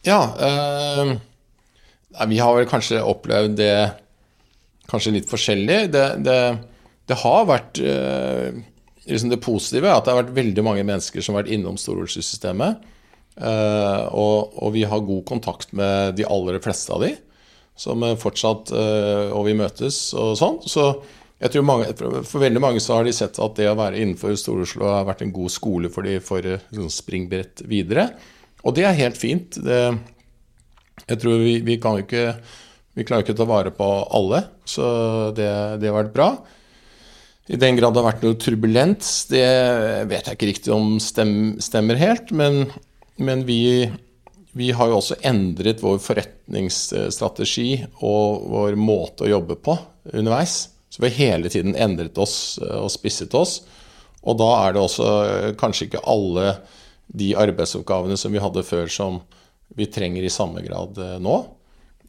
Ja, 0.08 0.22
eh, 0.40 1.14
vi 2.28 2.40
har 2.42 2.56
vel 2.58 2.70
kanskje 2.70 3.04
opplevd 3.06 3.60
det 3.60 3.76
kanskje 4.92 5.16
litt 5.16 5.30
forskjellig. 5.30 5.80
Det, 5.94 6.06
det, 6.26 6.40
det 7.10 7.20
har 7.22 7.48
vært 7.50 7.80
eh, 7.80 8.62
liksom 9.06 9.32
Det 9.32 9.42
positive 9.42 9.90
er 9.90 9.98
at 9.98 10.06
det 10.06 10.14
har 10.14 10.24
vært 10.24 10.36
veldig 10.38 10.66
mange 10.66 10.86
mennesker 10.88 11.24
som 11.24 11.36
har 11.36 11.44
vært 11.44 11.56
innom 11.56 11.78
Stor-Oslo-systemet. 11.80 12.84
Eh, 13.38 14.04
og, 14.12 14.58
og 14.58 14.74
vi 14.76 14.84
har 14.90 15.06
god 15.08 15.24
kontakt 15.30 15.72
med 15.78 16.18
de 16.20 16.28
aller 16.28 16.60
fleste 16.64 16.94
av 16.94 17.06
de, 17.06 17.14
som 17.80 18.04
fortsatt 18.20 18.74
eh, 18.76 19.30
Og 19.32 19.46
vi 19.48 19.56
møtes 19.58 20.04
og 20.18 20.36
sånn. 20.40 20.60
Så 20.68 20.90
jeg 21.42 21.54
tror 21.54 21.66
mange, 21.66 21.94
for 21.98 22.44
veldig 22.44 22.62
mange 22.62 22.82
så 22.84 23.00
har 23.00 23.08
de 23.08 23.16
sett 23.16 23.40
at 23.42 23.56
det 23.58 23.70
å 23.72 23.78
være 23.80 24.02
innenfor 24.02 24.36
Stor-Oslo 24.38 24.92
har 24.92 25.08
vært 25.08 25.24
en 25.26 25.34
god 25.34 25.54
skole 25.54 25.90
for 25.94 26.06
de 26.06 26.20
for 26.22 26.46
sånn 26.74 26.92
springbrett 26.94 27.64
videre. 27.70 28.12
Og 28.62 28.76
det 28.78 28.86
er 28.86 28.97
helt 28.97 29.19
fint. 29.19 29.58
Det, 29.62 29.82
jeg 31.08 31.21
tror 31.21 31.41
vi, 31.41 31.60
vi 31.65 31.78
kan 31.82 31.97
jo 31.97 32.06
ikke 32.06 32.26
Vi 32.97 33.06
klarer 33.08 33.24
ikke 33.24 33.34
å 33.38 33.39
ta 33.39 33.47
vare 33.47 33.71
på 33.71 33.86
alle, 34.12 34.41
så 34.67 34.86
det, 35.32 35.47
det 35.80 35.88
har 35.88 35.95
vært 35.95 36.15
bra. 36.15 36.28
I 37.47 37.56
den 37.60 37.78
grad 37.80 37.95
det 37.95 38.02
har 38.02 38.10
vært 38.10 38.26
noe 38.26 38.38
turbulens, 38.39 39.13
det 39.32 39.47
vet 40.12 40.28
jeg 40.28 40.36
ikke 40.38 40.50
riktig 40.50 40.74
om 40.76 40.97
stem, 41.00 41.54
stemmer 41.63 41.95
helt. 42.00 42.34
Men, 42.36 42.65
men 43.15 43.45
vi, 43.47 43.88
vi 44.52 44.69
har 44.76 44.91
jo 44.91 45.00
også 45.00 45.21
endret 45.28 45.80
vår 45.84 46.02
forretningsstrategi 46.04 47.69
og 48.04 48.45
vår 48.52 48.76
måte 48.80 49.24
å 49.24 49.32
jobbe 49.38 49.56
på 49.63 49.78
underveis. 50.12 50.65
Så 50.91 51.00
vi 51.00 51.13
har 51.13 51.32
hele 51.32 51.52
tiden 51.52 51.80
endret 51.80 52.19
oss 52.19 52.60
og 52.60 52.91
spisset 52.91 53.32
oss. 53.39 53.62
Og 54.28 54.36
da 54.39 54.52
er 54.65 54.76
det 54.76 54.84
også 54.84 55.10
kanskje 55.60 55.88
ikke 55.88 56.06
alle 56.12 56.58
de 57.12 57.34
arbeidsoppgavene 57.36 58.17
som 58.19 58.32
vi 58.34 58.41
hadde 58.43 58.63
før 58.63 58.88
som 58.91 59.19
vi 59.76 59.88
trenger 59.91 60.24
i 60.24 60.32
samme 60.32 60.63
grad 60.63 60.97
eh, 61.00 61.17
nå. 61.24 61.36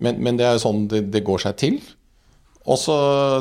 Men, 0.02 0.22
men 0.22 0.38
det 0.38 0.46
er 0.46 0.56
jo 0.56 0.64
sånn 0.64 0.86
det, 0.90 1.04
det 1.14 1.24
går 1.26 1.44
seg 1.44 1.58
til. 1.62 1.82
Og 2.62 2.78
så 2.78 2.96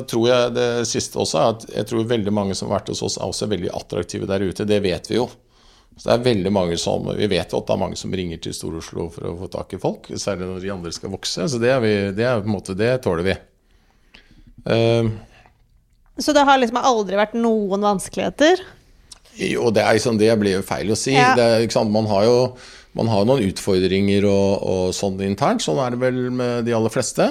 tror 0.09 0.25
jeg 0.29 0.53
det 0.55 0.67
siste 0.89 1.19
også 1.21 1.37
er 1.37 1.53
at 1.53 1.65
jeg 1.75 1.89
tror 1.91 2.09
veldig 2.09 2.33
mange 2.33 2.57
som 2.57 2.69
har 2.69 2.79
vært 2.79 2.91
hos 2.93 3.03
oss, 3.05 3.19
er 3.19 3.29
også 3.29 3.49
veldig 3.51 3.69
attraktive 3.77 4.29
der 4.29 4.45
ute. 4.45 4.65
Det 4.65 4.81
vet 4.81 5.09
vi 5.11 5.19
jo. 5.19 5.27
Så 5.97 6.07
det 6.07 6.13
er 6.15 6.23
veldig 6.25 6.51
mange 6.55 6.77
som, 6.79 7.05
Vi 7.17 7.27
vet 7.29 7.51
jo 7.51 7.59
at 7.59 7.67
det 7.67 7.73
er 7.75 7.81
mange 7.81 7.99
som 7.99 8.13
ringer 8.15 8.39
til 8.41 8.55
Stor-Oslo 8.55 9.09
for 9.13 9.27
å 9.27 9.35
få 9.43 9.49
tak 9.53 9.75
i 9.75 9.81
folk, 9.81 10.07
særlig 10.17 10.47
når 10.49 10.63
de 10.63 10.71
andre 10.73 10.93
skal 10.95 11.13
vokse. 11.13 11.49
Så 11.51 11.59
det, 11.61 11.73
vi, 11.83 11.93
det 12.17 12.25
er 12.25 12.47
måte, 12.47 12.77
det 12.77 12.93
tåler 13.05 13.27
vi. 13.27 13.35
Uh, 14.65 15.11
Så 16.21 16.33
det 16.33 16.45
har 16.47 16.61
liksom 16.61 16.79
aldri 16.81 17.19
vært 17.19 17.35
noen 17.37 17.85
vanskeligheter? 17.85 18.63
Jo, 19.39 19.69
det 19.73 19.83
er 19.83 19.97
liksom, 19.97 20.19
det 20.19 20.31
blir 20.41 20.57
jo 20.59 20.65
feil 20.65 20.91
å 20.91 20.99
si. 20.99 21.15
Ja. 21.15 21.33
Det? 21.37 21.67
Man 21.87 22.09
har 22.09 22.27
jo 22.27 22.37
man 22.97 23.07
har 23.07 23.23
noen 23.23 23.45
utfordringer 23.47 24.25
og, 24.27 24.63
og 24.67 24.95
sånn 24.95 25.21
internt. 25.23 25.63
Sånn 25.63 25.79
er 25.79 25.93
det 25.93 26.01
vel 26.01 26.25
med 26.35 26.65
de 26.67 26.75
aller 26.75 26.91
fleste. 26.91 27.29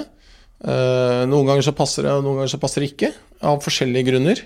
Uh, 0.60 1.26
noen 1.28 1.48
ganger 1.48 1.66
så 1.68 1.74
passer 1.76 2.06
det, 2.06 2.14
og 2.16 2.24
noen 2.24 2.40
ganger 2.40 2.54
så 2.54 2.60
passer 2.62 2.84
det 2.84 2.94
ikke. 2.94 3.12
Av 3.44 3.60
forskjellige 3.64 4.08
grunner. 4.08 4.40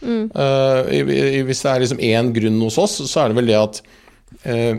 Eh, 0.00 0.86
i, 0.96 1.00
i, 1.04 1.40
hvis 1.44 1.60
det 1.60 1.72
er 1.72 1.82
liksom 1.82 1.98
én 2.00 2.30
grunn 2.32 2.60
hos 2.64 2.78
oss, 2.80 2.94
så 3.04 3.20
er 3.20 3.30
det 3.30 3.36
vel 3.36 3.50
det 3.50 3.58
at 3.58 3.80
uh, 4.46 4.78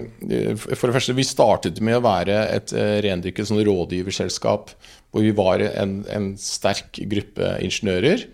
For 0.74 0.88
det 0.90 0.96
første, 0.96 1.18
vi 1.18 1.28
startet 1.28 1.82
med 1.84 2.00
å 2.00 2.06
være 2.06 2.40
et 2.56 2.74
uh, 2.74 2.98
rendyrket 3.06 3.50
sånn 3.50 3.62
rådgiverselskap 3.68 4.74
hvor 5.12 5.26
vi 5.26 5.34
var 5.36 5.62
en, 5.68 6.00
en 6.10 6.32
sterk 6.40 7.02
gruppe 7.12 7.58
ingeniører 7.62 8.26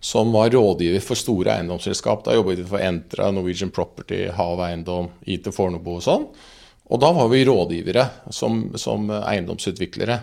som 0.00 0.32
var 0.32 0.50
rådgiver 0.50 1.02
for 1.04 1.18
store 1.18 1.58
eiendomsselskap. 1.58 2.24
Da 2.24 2.34
jobbet 2.34 2.62
vi 2.62 2.68
for 2.70 2.80
Entra, 2.80 3.28
Norwegian 3.34 3.72
Property, 3.74 4.24
Hav 4.32 4.62
Eiendom, 4.64 5.10
IT 5.28 5.50
Fornebu 5.52 5.98
og 5.98 6.04
sånn. 6.06 6.26
Og 6.90 7.02
da 7.02 7.12
var 7.14 7.28
vi 7.30 7.44
rådgivere 7.46 8.06
som, 8.34 8.64
som 8.80 9.10
eiendomsutviklere. 9.20 10.16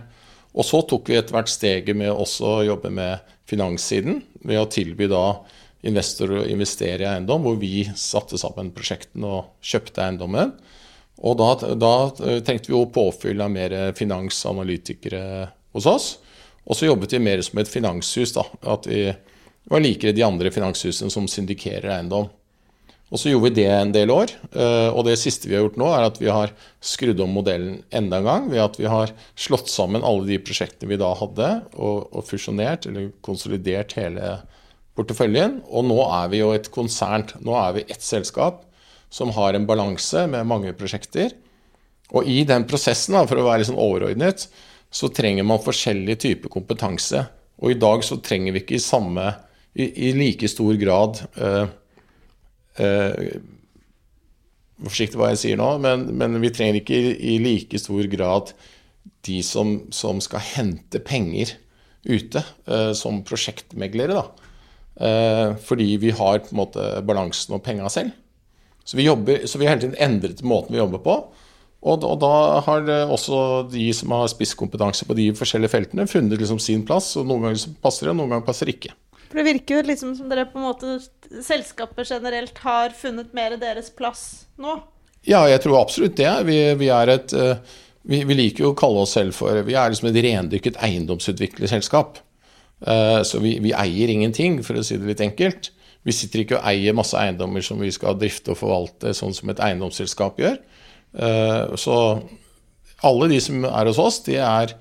Og 0.57 0.65
så 0.65 0.81
tok 0.89 1.11
vi 1.11 1.19
etter 1.19 1.37
hvert 1.37 1.51
steget 1.51 1.95
med 1.95 2.09
også 2.09 2.49
å 2.57 2.65
jobbe 2.65 2.91
med 2.91 3.21
finanssiden, 3.47 4.23
ved 4.41 4.59
å 4.59 4.67
tilby 4.71 5.07
da 5.11 5.23
investorer 5.87 6.41
å 6.41 6.49
investere 6.49 7.05
i 7.05 7.09
eiendom, 7.11 7.45
hvor 7.45 7.59
vi 7.61 7.85
satte 7.95 8.39
sammen 8.41 8.73
prosjektene 8.75 9.29
og 9.29 9.53
kjøpte 9.63 10.03
eiendommen. 10.03 10.55
Og 11.21 11.37
da, 11.39 11.53
da 11.77 11.93
trengte 12.17 12.71
vi 12.71 12.75
jo 12.75 12.87
påfyll 12.93 13.41
av 13.45 13.53
mer 13.53 13.77
finansanalytikere 13.97 15.21
hos 15.77 15.87
oss. 15.89 16.09
Og 16.67 16.75
så 16.75 16.89
jobbet 16.89 17.13
vi 17.15 17.23
mer 17.23 17.41
som 17.45 17.61
et 17.61 17.71
finanshus, 17.71 18.33
da. 18.35 18.43
At 18.67 18.89
vi 18.89 19.05
var 19.69 19.83
likere 19.83 20.15
de 20.15 20.25
andre 20.25 20.51
finanshusene 20.53 21.11
som 21.11 21.27
syndikerer 21.29 21.89
eiendom. 21.97 22.29
Og 23.07 23.21
så 23.21 23.31
gjorde 23.31 23.47
vi 23.47 23.61
det 23.61 23.69
en 23.71 23.91
del 23.95 24.11
år. 24.11 24.33
eh, 24.51 24.89
Og 24.91 25.05
det 25.07 25.15
siste 25.19 25.47
vi 25.47 25.55
har 25.55 25.63
gjort 25.63 25.77
nå, 25.79 25.87
er 25.95 26.07
at 26.09 26.19
vi 26.19 26.27
har 26.27 26.51
skrudd 26.81 27.19
om 27.23 27.31
modellen 27.31 27.83
enda 27.91 28.17
en 28.17 28.27
gang. 28.27 28.49
Ved 28.51 28.59
at 28.59 28.75
vi 28.79 28.85
har 28.85 29.13
slått 29.35 29.69
sammen 29.71 30.03
alle 30.03 30.27
de 30.27 30.39
prosjektene 30.39 30.89
vi 30.89 30.99
da 30.99 31.13
hadde, 31.15 31.63
og, 31.75 32.11
fusjonert 32.27 32.85
eller 32.85 33.11
konsolidert 33.23 33.95
hele 33.95 34.41
porteføljen. 34.95 35.61
Og 35.71 35.87
nå 35.87 36.01
er 36.03 36.27
vi 36.33 36.43
jo 36.43 36.51
et 36.51 36.69
konsern. 36.71 37.27
Nå 37.39 37.55
er 37.55 37.73
vi 37.79 37.85
ett 37.87 38.03
selskap 38.03 38.65
som 39.09 39.31
har 39.31 39.53
en 39.55 39.65
balanse 39.65 40.27
med 40.27 40.47
mange 40.47 40.73
prosjekter. 40.75 41.31
Og 42.11 42.27
i 42.27 42.43
den 42.43 42.67
prosessen, 42.67 43.15
da, 43.15 43.25
for 43.25 43.39
å 43.39 43.47
være 43.47 43.63
litt 43.63 43.71
sånn 43.71 43.79
overordnet, 43.79 44.49
så 44.91 45.07
trenger 45.07 45.47
man 45.47 45.63
forskjellig 45.63 46.19
type 46.19 46.51
kompetanse. 46.51 47.23
Og 47.63 47.71
i 47.71 47.79
dag 47.79 48.03
så 48.03 48.19
trenger 48.19 48.51
vi 48.51 48.63
ikke 48.63 48.75
i 48.75 48.83
samme 48.83 49.31
i, 49.77 50.09
i 50.09 50.13
like 50.17 50.49
stor 50.49 50.77
grad 50.81 51.21
uh, 51.41 51.67
uh, 52.81 53.37
Forsiktig 54.77 55.17
hva 55.17 55.31
jeg 55.31 55.41
sier 55.41 55.57
nå, 55.57 55.71
men, 55.81 56.03
men 56.19 56.37
vi 56.37 56.51
trenger 56.53 56.75
ikke 56.77 56.97
i, 57.17 57.39
like 57.41 57.79
stor 57.81 58.05
grad 58.11 58.51
de 59.25 59.39
som, 59.41 59.79
som 59.89 60.19
skal 60.21 60.43
hente 60.53 61.01
penger 61.01 61.55
ute 62.05 62.43
uh, 62.69 62.93
som 62.93 63.23
prosjektmeglere. 63.25 64.19
da. 64.19 64.27
Fordi 65.65 65.91
vi 66.01 66.09
har 66.13 66.39
på 66.41 66.53
en 66.53 66.59
måte 66.61 66.85
balansen 67.05 67.53
og 67.57 67.63
penga 67.65 67.89
selv. 67.93 68.13
Så 68.85 68.97
vi, 68.97 69.05
jobber, 69.05 69.43
så 69.49 69.57
vi 69.57 69.65
har 69.65 69.75
hele 69.75 69.83
tiden 69.83 69.99
endret 70.01 70.45
måten 70.45 70.73
vi 70.73 70.79
jobber 70.79 71.01
på. 71.05 71.17
Og, 71.81 72.05
og 72.05 72.15
da 72.21 72.31
har 72.65 72.89
også 73.05 73.41
de 73.73 73.89
som 73.97 74.13
har 74.13 74.29
spisskompetanse 74.29 75.05
på 75.09 75.17
de 75.17 75.27
forskjellige 75.37 75.73
feltene, 75.73 76.07
funnet 76.09 76.41
liksom 76.41 76.61
sin 76.61 76.85
plass. 76.85 77.11
og 77.17 77.29
Noen 77.29 77.49
ganger 77.49 77.77
passer 77.81 78.07
det, 78.07 78.15
og 78.15 78.21
noen 78.21 78.33
ganger 78.35 78.49
passer 78.49 78.69
det 78.69 78.77
ikke. 78.77 78.93
For 79.27 79.39
det 79.39 79.47
virker 79.49 79.79
jo 79.79 79.87
liksom 79.89 80.13
som 80.17 80.29
dere 80.31 80.45
på 80.49 80.59
en 80.59 80.67
måte 80.69 80.97
Selskapet 81.43 82.07
generelt 82.09 82.57
har 82.63 82.93
funnet 82.95 83.33
mer 83.35 83.57
deres 83.59 83.89
plass 83.91 84.45
nå. 84.57 84.77
Ja, 85.27 85.41
jeg 85.51 85.59
tror 85.65 85.81
absolutt 85.81 86.15
det. 86.15 86.29
Vi, 86.47 86.55
vi 86.79 86.87
er 86.93 87.11
et 87.11 87.33
eh, 87.35 87.57
vi, 88.07 88.21
vi 88.23 88.37
liker 88.37 88.63
jo 88.63 88.71
å 88.71 88.77
kalle 88.79 89.03
oss 89.03 89.17
selv 89.17 89.35
for 89.35 89.59
Vi 89.67 89.75
er 89.75 89.91
liksom 89.91 90.07
et 90.07 90.21
rendyrket 90.23 90.79
eiendomsutviklerselskap. 90.87 92.21
Eh, 92.87 93.21
Så 93.27 93.41
vi, 93.43 93.57
vi 93.59 93.73
eier 93.75 94.13
ingenting, 94.13 94.61
for 94.63 94.79
å 94.79 94.85
si 94.85 94.95
det 94.97 95.09
litt 95.09 95.23
enkelt. 95.25 95.71
Vi 96.07 96.15
sitter 96.15 96.45
ikke 96.45 96.61
og 96.61 96.67
eier 96.71 96.95
masse 96.95 97.17
eiendommer 97.19 97.65
som 97.65 97.81
vi 97.83 97.91
skal 97.91 98.15
drifte 98.15 98.53
og 98.53 98.61
forvalte, 98.61 99.11
sånn 99.17 99.35
som 99.35 99.51
et 99.51 99.59
eiendomsselskap 99.59 100.39
gjør. 100.39 100.59
Eh, 101.19 101.75
Så 101.75 101.97
alle 103.03 103.27
de 103.33 103.41
som 103.43 103.65
er 103.67 103.89
hos 103.91 103.99
oss, 103.99 104.21
de 104.23 104.39
er 104.39 104.77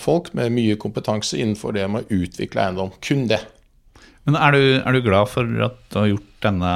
folk 0.00 0.32
med 0.34 0.50
mye 0.56 0.74
kompetanse 0.80 1.38
innenfor 1.38 1.76
det 1.76 1.84
med 1.86 2.04
å 2.08 2.18
utvikle 2.24 2.64
eiendom. 2.64 2.90
Kun 3.04 3.28
det. 3.30 3.38
Men 4.24 4.38
er 4.40 4.56
du, 4.56 4.62
er 4.80 4.96
du 4.96 5.02
glad 5.04 5.28
for 5.30 5.48
at 5.66 5.78
du 5.92 5.98
har 6.00 6.10
gjort 6.14 6.44
denne 6.46 6.74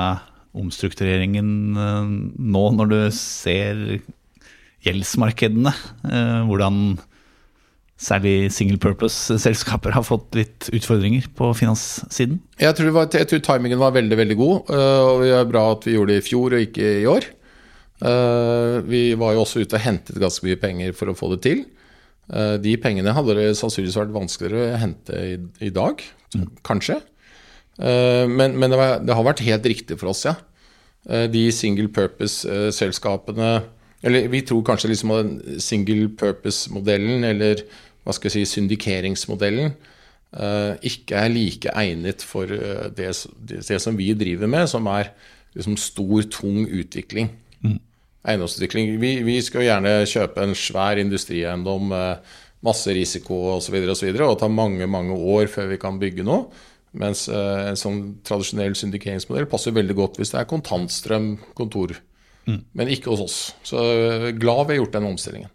omstruktureringen 0.59 1.51
eh, 1.77 2.09
nå, 2.38 2.64
når 2.77 2.91
du 2.93 2.99
ser 3.14 3.81
gjeldsmarkedene? 4.87 5.73
eh, 6.09 6.41
Hvordan 6.49 6.99
særlig 7.99 8.53
single 8.55 8.79
purpose-selskaper 8.79 9.97
har 9.97 10.05
fått 10.07 10.37
litt 10.38 10.69
utfordringer 10.71 11.27
på 11.35 11.51
finanssiden? 11.59 12.37
Jeg 12.61 12.77
tror, 12.79 12.87
det 12.87 12.95
var, 12.95 13.09
jeg 13.11 13.27
tror 13.33 13.43
timingen 13.49 13.81
var 13.81 13.97
veldig 13.97 14.19
veldig 14.21 14.37
god, 14.38 14.71
og 14.71 15.25
det 15.25 15.33
er 15.35 15.49
bra 15.51 15.64
at 15.73 15.88
vi 15.88 15.97
gjorde 15.97 16.14
det 16.14 16.21
i 16.21 16.27
fjor 16.29 16.55
og 16.55 16.62
ikke 16.62 16.93
i 17.01 17.09
år. 17.11 17.27
Vi 18.87 19.01
var 19.19 19.35
jo 19.35 19.43
også 19.43 19.64
ute 19.64 19.81
og 19.81 19.83
hentet 19.83 20.21
ganske 20.23 20.47
mye 20.47 20.61
penger 20.62 20.95
for 20.95 21.11
å 21.11 21.17
få 21.19 21.33
det 21.33 21.41
til. 21.49 21.64
Øh, 22.29 22.57
De 22.62 22.77
pengene 22.77 23.14
hadde 23.17 23.37
det 23.38 23.57
sannsynligvis 23.57 23.97
vært 24.01 24.14
vanskeligere 24.14 24.75
å 24.75 24.81
hente 24.83 25.23
i, 25.25 25.38
i 25.69 25.71
dag, 25.75 26.03
kanskje. 26.67 27.01
Øh, 27.81 28.29
Men, 28.29 28.57
men 28.59 28.71
det, 28.71 28.79
var, 28.79 28.99
det 29.01 29.14
har 29.14 29.25
vært 29.25 29.45
helt 29.47 29.67
riktig 29.67 29.99
for 30.01 30.11
oss, 30.12 30.25
ja. 30.27 30.35
Øh, 31.09 31.27
De 31.33 31.51
single 31.53 31.88
purpose-selskapene 31.88 33.62
Eller 34.03 34.29
vi 34.29 34.41
tror 34.47 34.62
kanskje 34.62 34.93
liksom 34.93 35.11
at 35.11 35.62
single 35.62 36.09
purpose-modellen, 36.09 37.25
eller 37.25 37.64
hva 38.05 38.14
skal 38.14 38.31
jeg 38.31 38.47
si, 38.47 38.53
syndikeringsmodellen, 38.61 39.73
eh, 40.38 40.75
ikke 40.87 41.17
er 41.19 41.33
like 41.33 41.73
egnet 41.75 42.23
for 42.23 42.45
eh, 42.45 42.87
det, 42.95 43.09
det, 43.43 43.64
det 43.67 43.81
som 43.83 43.99
vi 43.99 44.12
driver 44.14 44.47
med, 44.47 44.69
som 44.71 44.87
er 44.87 45.11
liksom 45.57 45.77
stor, 45.77 46.23
tung 46.31 46.69
utvikling. 46.69 47.33
Eiendomsutvikling. 48.29 48.95
Vi, 49.03 49.12
vi 49.27 49.38
skal 49.45 49.64
gjerne 49.64 49.95
kjøpe 50.09 50.45
en 50.45 50.55
svær 50.59 51.01
industrieiendom 51.01 51.95
masse 52.67 52.93
risiko 52.95 53.38
osv. 53.55 53.77
Og, 53.83 53.95
så 53.97 54.09
videre, 54.09 54.27
og 54.29 54.38
ta 54.41 54.49
mange 54.51 54.88
mange 54.91 55.14
år 55.14 55.51
før 55.53 55.73
vi 55.73 55.81
kan 55.81 56.01
bygge 56.01 56.27
noe. 56.27 56.49
Mens 56.99 57.27
eh, 57.29 57.64
en 57.69 57.79
sånn 57.79 58.01
tradisjonell 58.27 58.77
syndikeringsmodell 58.79 59.49
passer 59.51 59.77
veldig 59.77 59.97
godt 59.99 60.19
hvis 60.19 60.33
det 60.33 60.41
er 60.41 60.49
kontantstrøm, 60.51 61.35
kontor. 61.59 61.99
Men 62.49 62.88
ikke 62.88 63.12
hos 63.12 63.23
oss. 63.27 63.38
Så 63.67 63.77
eh, 63.77 64.31
glad 64.33 64.67
vi 64.67 64.77
har 64.77 64.83
gjort 64.83 64.97
den 64.97 65.11
omstillingen. 65.11 65.53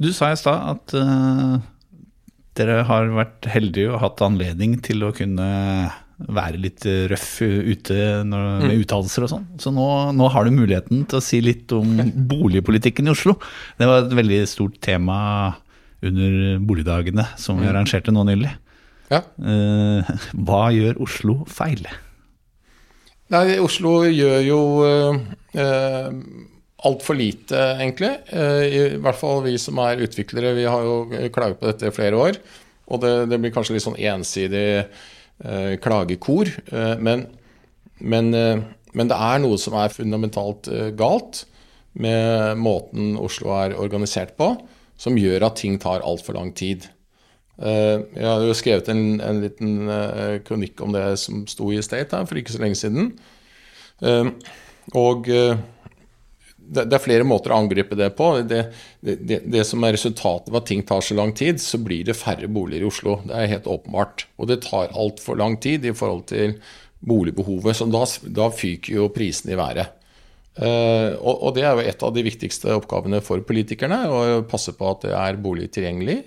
Du 0.00 0.08
sa 0.16 0.30
i 0.32 0.38
stad 0.40 0.62
at 0.72 0.94
uh, 0.96 1.58
dere 2.56 2.78
har 2.88 3.10
vært 3.12 3.50
heldige 3.52 3.90
og 3.92 4.00
hatt 4.00 4.22
anledning 4.24 4.78
til 4.80 5.04
å 5.04 5.10
kunne 5.12 5.48
være 6.28 6.60
litt 6.60 6.84
røff 7.10 7.28
ute 7.42 7.96
når, 8.28 8.66
med 8.66 8.82
uttalelser 8.82 9.26
og 9.26 9.32
sånn. 9.32 9.46
Så 9.62 9.72
nå, 9.74 9.86
nå 10.16 10.28
har 10.34 10.46
du 10.46 10.54
muligheten 10.54 11.06
til 11.08 11.20
å 11.20 11.24
si 11.24 11.40
litt 11.44 11.72
om 11.76 11.96
boligpolitikken 12.30 13.08
i 13.08 13.14
Oslo. 13.14 13.38
Det 13.80 13.88
var 13.88 14.04
et 14.04 14.18
veldig 14.20 14.42
stort 14.50 14.80
tema 14.84 15.18
under 16.04 16.60
boligdagene 16.64 17.26
som 17.40 17.60
vi 17.60 17.68
arrangerte 17.70 18.12
nå 18.14 18.24
nylig. 18.28 18.52
Ja. 19.10 19.24
Eh, 19.42 20.14
hva 20.46 20.62
gjør 20.74 21.02
Oslo 21.06 21.40
feil? 21.50 21.82
Nei, 23.30 23.44
Oslo 23.62 24.00
gjør 24.10 24.40
jo 24.42 24.62
uh, 24.82 25.18
altfor 26.86 27.18
lite, 27.18 27.58
egentlig. 27.78 28.10
Eh, 28.32 28.64
I 28.66 28.80
hvert 29.02 29.18
fall 29.20 29.44
vi 29.44 29.54
som 29.60 29.78
er 29.84 30.02
utviklere. 30.02 30.56
Vi 30.56 30.66
har 30.66 30.86
jo 30.86 30.96
klaget 31.34 31.60
på 31.60 31.68
dette 31.68 31.90
i 31.90 31.94
flere 31.94 32.18
år. 32.18 32.40
Og 32.90 33.02
det, 33.02 33.12
det 33.30 33.38
blir 33.38 33.52
kanskje 33.54 33.76
litt 33.76 33.86
sånn 33.86 34.00
ensidig 34.00 34.64
eh, 34.80 35.08
klagekor. 35.80 36.50
eh, 36.72 36.96
men, 36.98 37.26
men, 37.98 38.34
eh, 38.34 38.62
men 38.92 39.10
det 39.10 39.16
er 39.16 39.42
noe 39.42 39.58
som 39.60 39.76
er 39.80 39.94
fundamentalt 39.94 40.68
eh, 40.68 40.90
galt 40.96 41.44
med 41.92 42.58
måten 42.60 43.16
Oslo 43.18 43.50
er 43.56 43.76
organisert 43.78 44.36
på, 44.38 44.52
som 45.00 45.18
gjør 45.18 45.48
at 45.48 45.58
ting 45.58 45.78
tar 45.80 46.04
altfor 46.06 46.36
lang 46.38 46.52
tid. 46.54 46.86
Eh, 47.60 47.98
jeg 48.16 48.26
har 48.26 48.44
jo 48.46 48.56
skrevet 48.56 48.88
en, 48.92 49.20
en 49.20 49.42
liten 49.42 49.88
eh, 49.90 50.38
kronikk 50.46 50.80
om 50.84 50.94
det 50.94 51.04
som 51.20 51.44
sto 51.50 51.72
i 51.72 51.82
State 51.84 52.16
her 52.16 52.28
for 52.28 52.40
ikke 52.40 52.54
så 52.54 52.62
lenge 52.62 52.78
siden. 52.78 53.12
Eh, 54.02 54.30
og 54.96 55.28
eh, 55.28 55.58
det, 56.70 56.86
det 56.86 56.96
er 56.96 57.02
flere 57.02 57.26
måter 57.26 57.52
å 57.52 57.60
angripe 57.64 57.98
det 57.98 58.12
på. 58.18 58.30
Det, 58.46 58.60
det, 59.02 59.40
det, 59.42 59.64
som 59.66 59.82
er 59.84 59.96
resultatet 59.96 60.52
av 60.52 60.60
at 60.60 60.68
ting 60.70 60.84
tar 60.86 61.02
så 61.02 61.16
lang 61.18 61.32
tid, 61.36 61.58
så 61.62 61.80
blir 61.82 62.04
det 62.06 62.18
færre 62.18 62.50
boliger 62.50 62.86
i 62.86 62.90
Oslo. 62.90 63.16
Det 63.26 63.34
er 63.36 63.54
helt 63.56 63.70
åpenbart. 63.70 64.26
Og 64.38 64.50
det 64.50 64.60
tar 64.66 64.94
altfor 64.94 65.40
lang 65.40 65.58
tid 65.62 65.88
i 65.88 65.94
forhold 65.96 66.28
til 66.30 66.54
boligbehovet. 67.00 67.76
Så 67.76 67.88
da, 67.90 68.04
da 68.40 68.50
fyker 68.54 69.00
jo 69.00 69.08
prisene 69.14 69.56
i 69.56 69.58
været. 69.60 69.96
Uh, 70.60 71.16
og, 71.22 71.34
og, 71.34 71.50
det 71.56 71.64
er 71.64 71.78
jo 71.78 71.88
et 71.88 72.02
av 72.04 72.12
de 72.12 72.24
viktigste 72.26 72.74
oppgavene 72.74 73.22
for 73.24 73.40
politikerne, 73.46 74.00
å 74.10 74.42
passe 74.50 74.74
på 74.76 74.88
at 74.90 75.06
det 75.06 75.14
er 75.16 75.40
bolig 75.40 75.70
tilgjengelig. 75.74 76.20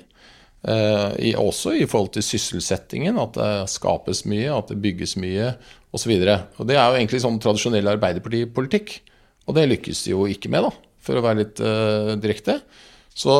Uh, 0.63 1.11
i, 1.19 1.33
også 1.35 1.75
i 1.75 1.87
forhold 1.87 2.13
til 2.15 2.25
sysselsettingen, 2.25 3.19
at 3.19 3.35
det 3.37 3.51
skapes 3.71 4.23
mye, 4.31 4.51
at 4.55 4.71
det 4.71 4.79
bygges 4.83 5.17
mye 5.21 5.53
osv. 5.93 6.13
Og, 6.15 6.53
og 6.59 6.69
det 6.69 6.79
er 6.79 6.87
jo 6.87 6.99
egentlig 7.01 7.23
sånn 7.23 7.41
tradisjonell 7.43 7.95
arbeiderpartipolitikk. 7.95 8.95
Og 9.47 9.57
det 9.57 9.67
lykkes 9.69 10.05
de 10.05 10.13
jo 10.13 10.27
ikke 10.29 10.51
med, 10.53 10.67
da, 10.67 10.71
for 11.03 11.19
å 11.19 11.23
være 11.25 11.41
litt 11.41 11.61
uh, 11.63 12.13
direkte. 12.21 12.61
Så 13.13 13.33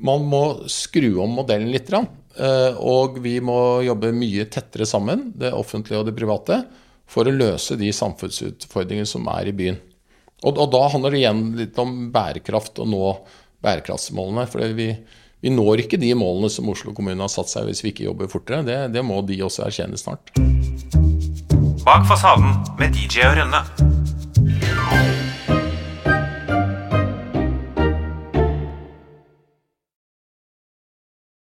man 0.00 0.22
må 0.24 0.44
skru 0.72 1.18
om 1.20 1.34
modellen 1.36 1.68
litt. 1.68 1.90
og 2.80 3.18
vi 3.20 3.34
må 3.44 3.82
jobbe 3.84 4.14
mye 4.16 4.46
tettere 4.48 4.86
sammen, 4.88 5.26
det 5.36 5.50
offentlige 5.52 6.00
og 6.00 6.06
det 6.08 6.14
private 6.16 6.62
for 7.10 7.26
å 7.26 7.34
løse 7.34 7.76
de 7.76 7.90
samfunnsutfordringene 7.92 9.08
som 9.08 9.26
er 9.34 9.50
i 9.50 9.56
byen. 9.56 9.80
Og, 10.44 10.56
og 10.56 10.70
da 10.72 10.84
handler 10.92 11.12
det 11.12 11.22
igjen 11.22 11.42
litt 11.58 11.80
om 11.80 11.96
bærekraft 12.14 12.80
og 12.80 12.88
nå 12.92 13.10
bærekraftsmålene. 13.64 14.46
For 14.50 14.64
vi, 14.76 14.88
vi, 15.42 15.52
når 15.52 15.84
ikke 15.84 16.00
de 16.00 16.14
målene 16.16 16.50
som 16.52 16.70
Oslo 16.72 16.94
kommune 16.96 17.20
har 17.20 17.32
satt 17.32 17.52
seg 17.52 17.68
hvis 17.68 17.84
vi 17.84 17.92
ikke 17.94 18.08
jobber 18.08 18.30
fortere. 18.32 18.64
Det, 18.66 18.80
det 18.94 19.04
må 19.06 19.20
de 19.26 19.40
også 19.44 19.66
erkjenne 19.66 20.00
snart. 20.00 20.32
Bak 21.84 22.06
fasaden 22.08 22.56
med 22.80 22.96
DJ 22.96 23.26
og 23.28 23.40
Rønne. 23.40 24.19